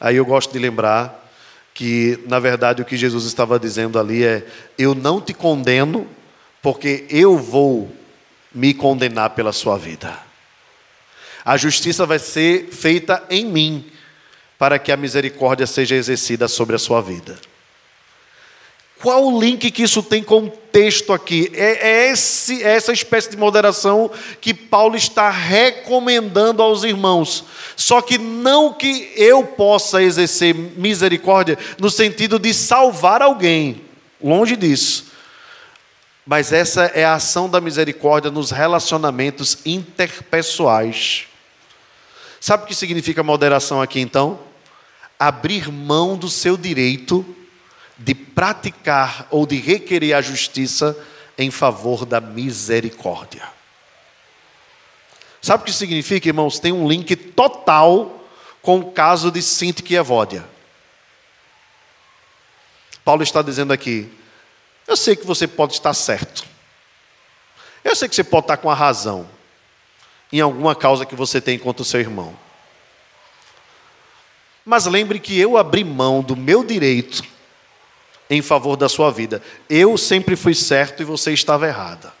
Aí 0.00 0.16
eu 0.16 0.24
gosto 0.24 0.50
de 0.50 0.58
lembrar 0.58 1.30
que, 1.74 2.18
na 2.26 2.38
verdade, 2.38 2.80
o 2.80 2.86
que 2.86 2.96
Jesus 2.96 3.26
estava 3.26 3.60
dizendo 3.60 3.98
ali 3.98 4.24
é: 4.24 4.46
Eu 4.78 4.94
não 4.94 5.20
te 5.20 5.34
condeno, 5.34 6.08
porque 6.62 7.04
eu 7.10 7.36
vou 7.36 7.94
me 8.54 8.72
condenar 8.72 9.28
pela 9.28 9.52
sua 9.52 9.76
vida. 9.76 10.18
A 11.44 11.58
justiça 11.58 12.06
vai 12.06 12.18
ser 12.18 12.70
feita 12.72 13.22
em 13.28 13.44
mim, 13.44 13.84
para 14.58 14.78
que 14.78 14.90
a 14.90 14.96
misericórdia 14.96 15.66
seja 15.66 15.94
exercida 15.94 16.48
sobre 16.48 16.76
a 16.76 16.78
sua 16.78 17.02
vida. 17.02 17.38
Qual 19.02 19.26
o 19.26 19.40
link 19.40 19.68
que 19.72 19.82
isso 19.82 20.00
tem 20.00 20.22
com 20.22 20.44
o 20.44 20.48
texto 20.48 21.12
aqui? 21.12 21.50
É, 21.54 21.88
é, 21.88 22.12
esse, 22.12 22.62
é 22.62 22.76
essa 22.76 22.92
espécie 22.92 23.28
de 23.28 23.36
moderação 23.36 24.08
que 24.40 24.54
Paulo 24.54 24.94
está 24.94 25.28
recomendando 25.28 26.62
aos 26.62 26.84
irmãos. 26.84 27.44
Só 27.74 28.00
que 28.00 28.16
não 28.16 28.72
que 28.72 29.12
eu 29.16 29.42
possa 29.42 30.00
exercer 30.00 30.54
misericórdia 30.54 31.58
no 31.80 31.90
sentido 31.90 32.38
de 32.38 32.54
salvar 32.54 33.22
alguém, 33.22 33.80
longe 34.22 34.54
disso. 34.54 35.06
Mas 36.24 36.52
essa 36.52 36.84
é 36.94 37.04
a 37.04 37.14
ação 37.14 37.50
da 37.50 37.60
misericórdia 37.60 38.30
nos 38.30 38.52
relacionamentos 38.52 39.58
interpessoais. 39.66 41.24
Sabe 42.40 42.62
o 42.62 42.66
que 42.68 42.74
significa 42.74 43.24
moderação 43.24 43.82
aqui 43.82 43.98
então? 43.98 44.38
Abrir 45.18 45.72
mão 45.72 46.16
do 46.16 46.30
seu 46.30 46.56
direito 46.56 47.26
de 48.02 48.14
praticar 48.14 49.28
ou 49.30 49.46
de 49.46 49.56
requerer 49.56 50.16
a 50.16 50.20
justiça 50.20 50.96
em 51.38 51.50
favor 51.50 52.04
da 52.04 52.20
misericórdia. 52.20 53.48
Sabe 55.40 55.62
o 55.62 55.66
que 55.66 55.72
significa, 55.72 56.28
irmãos? 56.28 56.58
Tem 56.58 56.72
um 56.72 56.88
link 56.88 57.14
total 57.16 58.20
com 58.60 58.78
o 58.78 58.92
caso 58.92 59.30
de 59.30 59.40
Sintique 59.40 59.94
e 59.94 59.96
Evódia. 59.96 60.44
Paulo 63.04 63.22
está 63.22 63.40
dizendo 63.42 63.72
aqui: 63.72 64.10
eu 64.86 64.96
sei 64.96 65.16
que 65.16 65.26
você 65.26 65.46
pode 65.46 65.74
estar 65.74 65.94
certo. 65.94 66.44
Eu 67.84 67.96
sei 67.96 68.08
que 68.08 68.14
você 68.14 68.24
pode 68.24 68.44
estar 68.44 68.56
com 68.56 68.70
a 68.70 68.74
razão 68.74 69.28
em 70.32 70.40
alguma 70.40 70.74
causa 70.74 71.04
que 71.04 71.14
você 71.14 71.40
tem 71.40 71.58
contra 71.58 71.82
o 71.82 71.84
seu 71.84 72.00
irmão. 72.00 72.36
Mas 74.64 74.86
lembre 74.86 75.18
que 75.18 75.38
eu 75.38 75.56
abri 75.56 75.82
mão 75.82 76.22
do 76.22 76.36
meu 76.36 76.64
direito 76.64 77.22
em 78.32 78.40
favor 78.40 78.76
da 78.76 78.88
sua 78.88 79.10
vida. 79.10 79.42
Eu 79.68 79.98
sempre 79.98 80.36
fui 80.36 80.54
certo 80.54 81.02
e 81.02 81.04
você 81.04 81.32
estava 81.32 81.66
errada. 81.66 82.12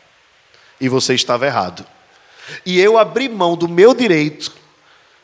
E 0.78 0.86
você 0.86 1.14
estava 1.14 1.46
errado. 1.46 1.86
E 2.66 2.78
eu 2.78 2.98
abri 2.98 3.30
mão 3.30 3.56
do 3.56 3.66
meu 3.66 3.94
direito 3.94 4.52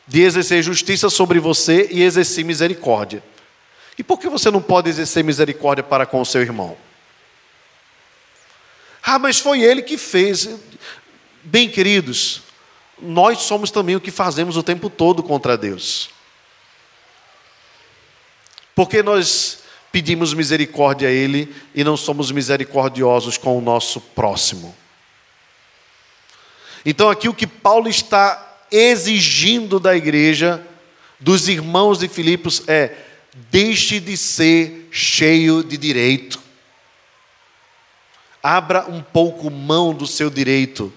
de 0.06 0.22
exercer 0.22 0.62
justiça 0.62 1.10
sobre 1.10 1.38
você 1.38 1.88
e 1.90 2.02
exercer 2.02 2.42
misericórdia. 2.42 3.22
E 3.98 4.02
por 4.02 4.18
que 4.18 4.30
você 4.30 4.50
não 4.50 4.62
pode 4.62 4.88
exercer 4.88 5.22
misericórdia 5.22 5.84
para 5.84 6.06
com 6.06 6.22
o 6.22 6.26
seu 6.26 6.40
irmão? 6.40 6.74
Ah, 9.02 9.18
mas 9.18 9.38
foi 9.38 9.60
ele 9.60 9.82
que 9.82 9.98
fez. 9.98 10.48
Bem, 11.42 11.68
queridos, 11.68 12.42
nós 12.98 13.40
somos 13.40 13.70
também 13.70 13.94
o 13.94 14.00
que 14.00 14.10
fazemos 14.10 14.56
o 14.56 14.62
tempo 14.62 14.88
todo 14.88 15.22
contra 15.22 15.58
Deus. 15.58 16.08
Porque 18.74 19.02
nós 19.02 19.58
pedimos 19.92 20.34
misericórdia 20.34 21.08
a 21.08 21.12
Ele 21.12 21.54
e 21.74 21.82
não 21.82 21.96
somos 21.96 22.30
misericordiosos 22.30 23.36
com 23.36 23.56
o 23.56 23.60
nosso 23.60 24.00
próximo. 24.00 24.74
Então, 26.84 27.10
aqui 27.10 27.28
o 27.28 27.34
que 27.34 27.46
Paulo 27.46 27.88
está 27.88 28.58
exigindo 28.70 29.80
da 29.80 29.96
igreja, 29.96 30.62
dos 31.18 31.48
irmãos 31.48 31.98
de 31.98 32.08
Filipos, 32.08 32.62
é: 32.68 32.94
deixe 33.50 34.00
de 34.00 34.16
ser 34.16 34.88
cheio 34.90 35.62
de 35.62 35.76
direito. 35.76 36.40
Abra 38.42 38.86
um 38.88 39.02
pouco 39.02 39.50
mão 39.50 39.92
do 39.92 40.06
seu 40.06 40.30
direito 40.30 40.92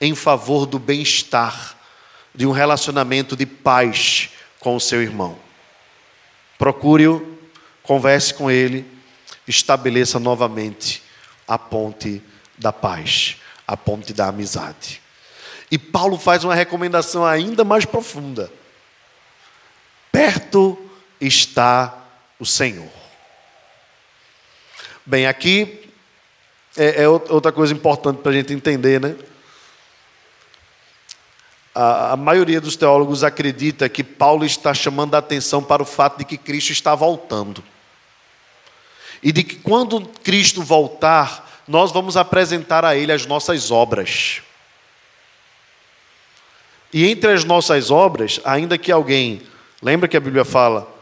em 0.00 0.14
favor 0.14 0.66
do 0.66 0.78
bem-estar, 0.78 1.76
de 2.34 2.46
um 2.46 2.50
relacionamento 2.50 3.36
de 3.36 3.46
paz 3.46 4.30
com 4.58 4.76
o 4.76 4.80
seu 4.80 5.00
irmão. 5.00 5.38
Procure-o 6.58 7.38
converse 7.82 8.32
com 8.34 8.50
ele, 8.50 8.86
estabeleça 9.46 10.18
novamente 10.18 11.02
a 11.46 11.58
ponte 11.58 12.22
da 12.56 12.72
paz, 12.72 13.36
a 13.66 13.76
ponte 13.76 14.12
da 14.12 14.28
amizade. 14.28 15.00
E 15.70 15.78
Paulo 15.78 16.18
faz 16.18 16.44
uma 16.44 16.54
recomendação 16.54 17.24
ainda 17.24 17.64
mais 17.64 17.84
profunda. 17.84 18.52
Perto 20.10 20.78
está 21.20 22.06
o 22.38 22.44
Senhor. 22.44 22.90
Bem, 25.04 25.26
aqui 25.26 25.90
é, 26.76 27.02
é 27.02 27.08
outra 27.08 27.50
coisa 27.50 27.72
importante 27.72 28.18
para 28.18 28.30
a 28.30 28.34
gente 28.34 28.52
entender, 28.52 29.00
né? 29.00 29.16
A, 31.74 32.12
a, 32.12 32.16
maioria 32.16 32.60
dos 32.60 32.76
teólogos 32.76 33.24
acredita 33.24 33.88
que 33.88 34.04
Paulo 34.04 34.44
está 34.44 34.74
chamando 34.74 35.14
a 35.14 35.18
atenção 35.18 35.64
para 35.64 35.82
o 35.82 35.86
fato 35.86 36.18
de 36.18 36.24
que 36.26 36.36
Cristo 36.36 36.70
está 36.70 36.94
voltando 36.94 37.64
e 39.22 39.30
de 39.30 39.44
que 39.44 39.56
quando 39.56 40.00
Cristo 40.22 40.62
voltar, 40.62 41.62
nós 41.68 41.92
vamos 41.92 42.16
apresentar 42.16 42.84
a 42.84 42.96
Ele 42.96 43.12
as 43.12 43.24
nossas 43.24 43.70
obras. 43.70 44.42
E 46.92 47.08
entre 47.08 47.32
as 47.32 47.44
nossas 47.44 47.90
obras, 47.90 48.40
ainda 48.44 48.76
que 48.76 48.92
alguém, 48.92 49.42
lembra 49.80 50.08
que 50.08 50.16
a 50.16 50.20
Bíblia 50.20 50.44
fala, 50.44 50.92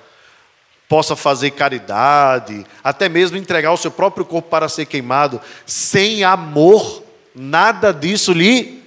possa 0.88 1.16
fazer 1.16 1.52
caridade, 1.52 2.66
até 2.82 3.08
mesmo 3.08 3.36
entregar 3.36 3.72
o 3.72 3.76
seu 3.76 3.90
próprio 3.90 4.24
corpo 4.24 4.48
para 4.48 4.68
ser 4.68 4.86
queimado, 4.86 5.40
sem 5.64 6.22
amor, 6.22 7.02
nada 7.34 7.92
disso 7.92 8.32
lhe 8.32 8.82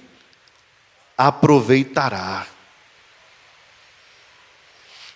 aproveitará. 1.16 2.46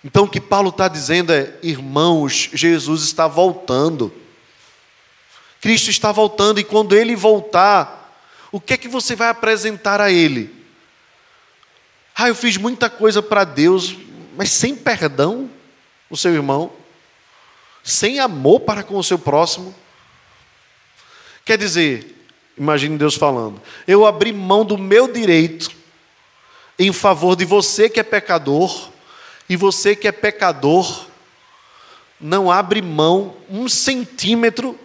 Então 0.03 0.23
o 0.23 0.29
que 0.29 0.39
Paulo 0.39 0.69
está 0.69 0.87
dizendo 0.87 1.33
é: 1.33 1.53
irmãos, 1.61 2.49
Jesus 2.53 3.03
está 3.03 3.27
voltando. 3.27 4.13
Cristo 5.61 5.89
está 5.89 6.11
voltando, 6.11 6.59
e 6.59 6.63
quando 6.63 6.95
ele 6.95 7.15
voltar, 7.17 7.99
O 8.51 8.59
que 8.59 8.73
é 8.73 8.77
que 8.77 8.87
você 8.87 9.15
vai 9.15 9.29
apresentar 9.29 10.01
a 10.01 10.11
Ele? 10.11 10.53
Ah, 12.15 12.27
eu 12.27 12.35
fiz 12.35 12.57
muita 12.57 12.89
coisa 12.89 13.21
para 13.21 13.43
Deus, 13.43 13.95
mas 14.35 14.49
sem 14.51 14.75
perdão 14.75 15.49
o 16.09 16.17
seu 16.17 16.33
irmão, 16.33 16.71
sem 17.83 18.19
amor 18.19 18.61
para 18.61 18.83
com 18.83 18.97
o 18.97 19.03
seu 19.03 19.19
próximo. 19.19 19.73
Quer 21.45 21.57
dizer, 21.57 22.27
imagine 22.57 22.97
Deus 22.97 23.15
falando: 23.15 23.61
eu 23.87 24.05
abri 24.05 24.33
mão 24.33 24.65
do 24.65 24.77
meu 24.77 25.11
direito 25.11 25.71
em 26.77 26.91
favor 26.91 27.35
de 27.35 27.45
você 27.45 27.89
que 27.89 27.99
é 27.99 28.03
pecador, 28.03 28.89
e 29.49 29.55
você 29.55 29.95
que 29.95 30.07
é 30.07 30.11
pecador, 30.11 31.07
não 32.21 32.51
abre 32.51 32.83
mão 32.83 33.35
um 33.49 33.67
centímetro, 33.67 34.79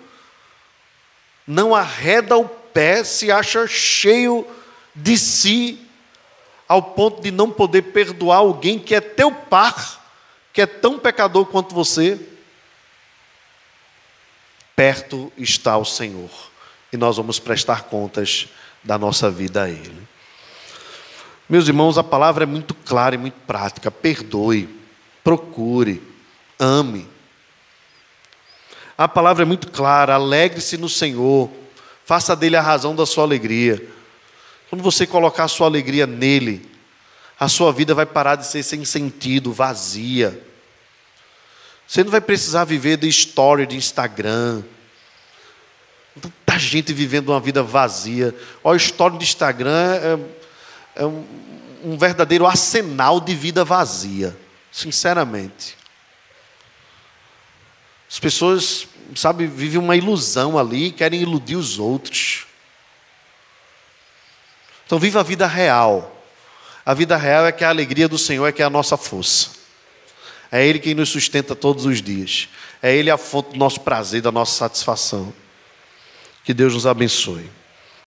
não 1.47 1.75
arreda 1.75 2.39
o 2.39 2.49
pé, 2.49 3.05
se 3.05 3.31
acha 3.31 3.67
cheio 3.67 4.47
de 4.95 5.19
si, 5.19 5.79
ao 6.67 6.83
ponto 6.83 7.21
de 7.21 7.31
não 7.31 7.51
poder 7.51 7.83
perdoar 7.83 8.39
alguém 8.39 8.79
que 8.79 8.95
é 8.95 9.01
teu 9.03 9.31
par, 9.31 10.03
que 10.51 10.63
é 10.63 10.67
tão 10.67 10.99
pecador 10.99 11.45
quanto 11.45 11.75
você. 11.75 12.19
Perto 14.75 15.31
está 15.37 15.77
o 15.77 15.85
Senhor, 15.85 16.31
e 16.91 16.97
nós 16.97 17.19
vamos 17.19 17.39
prestar 17.39 17.83
contas 17.83 18.49
da 18.83 18.97
nossa 18.97 19.31
vida 19.31 19.65
a 19.65 19.69
Ele. 19.69 20.14
Meus 21.55 21.69
irmãos, 21.69 21.97
a 21.97 22.03
palavra 22.03 22.43
é 22.43 22.47
muito 22.49 22.75
clara 22.75 23.15
e 23.15 23.19
muito 23.19 23.37
prática. 23.47 23.89
Perdoe, 23.89 24.69
procure, 25.23 26.03
ame. 26.59 27.09
A 28.99 29.07
palavra 29.07 29.45
é 29.45 29.47
muito 29.47 29.71
clara. 29.71 30.15
Alegre-se 30.17 30.77
no 30.77 30.89
Senhor. 30.89 31.49
Faça 32.05 32.35
dele 32.35 32.57
a 32.57 32.61
razão 32.61 32.93
da 32.93 33.07
sua 33.07 33.23
alegria. 33.23 33.81
Quando 34.69 34.83
você 34.83 35.07
colocar 35.07 35.45
a 35.45 35.49
sua 35.49 35.69
alegria 35.69 36.09
nele, 36.09 36.69
a 37.39 37.47
sua 37.47 37.73
vida 37.73 37.95
vai 37.95 38.05
parar 38.05 38.35
de 38.35 38.49
ser 38.49 38.65
sem 38.65 38.85
sentido, 38.85 39.53
vazia. 39.53 40.37
Você 41.87 42.03
não 42.03 42.11
vai 42.11 42.21
precisar 42.21 42.65
viver 42.65 42.97
de 42.97 43.07
história 43.07 43.65
de 43.65 43.77
Instagram. 43.77 44.65
Tanta 46.21 46.59
gente 46.59 46.93
vivendo 46.93 47.29
uma 47.29 47.39
vida 47.39 47.63
vazia. 47.63 48.35
Olha, 48.65 48.75
a 48.75 48.77
história 48.77 49.17
de 49.17 49.23
Instagram 49.23 49.95
é 50.03 50.44
é 50.95 51.05
um, 51.05 51.25
um 51.83 51.99
verdadeiro 51.99 52.47
arsenal 52.47 53.21
de 53.21 53.35
vida 53.35 53.65
vazia, 53.65 54.37
sinceramente. 54.71 55.77
As 58.11 58.19
pessoas, 58.19 58.87
sabe, 59.17 59.47
vivem 59.47 59.79
uma 59.79 59.97
ilusão 59.97 60.59
ali, 60.59 60.93
querem 60.93 61.21
iludir 61.21 61.57
os 61.57 61.79
outros. 61.79 62.47
Então, 64.87 64.99
viva 64.99 65.21
a 65.21 65.25
vida 65.25 65.47
real. 65.47 66.11
A 66.87 66.95
vida 66.95 67.17
real 67.17 67.47
é 67.47 67.53
que 67.53 67.65
a 67.65 67.69
alegria 67.71 68.09
do 68.09 68.19
Senhor 68.19 68.47
é 68.47 68.53
que 68.53 68.63
é 68.63 68.65
a 68.65 68.71
nossa 68.71 68.97
força. 68.97 69.51
É 70.53 70.65
Ele 70.65 70.79
quem 70.79 70.95
nos 70.95 71.09
sustenta 71.09 71.57
todos 71.57 71.87
os 71.87 72.01
dias. 72.01 72.49
É 72.81 72.95
Ele 72.95 73.11
a 73.11 73.19
fonte 73.19 73.51
do 73.51 73.57
nosso 73.57 73.81
prazer, 73.81 74.23
da 74.23 74.31
nossa 74.31 74.57
satisfação. 74.57 75.35
Que 76.45 76.55
Deus 76.55 76.75
nos 76.75 76.87
abençoe. 76.87 77.51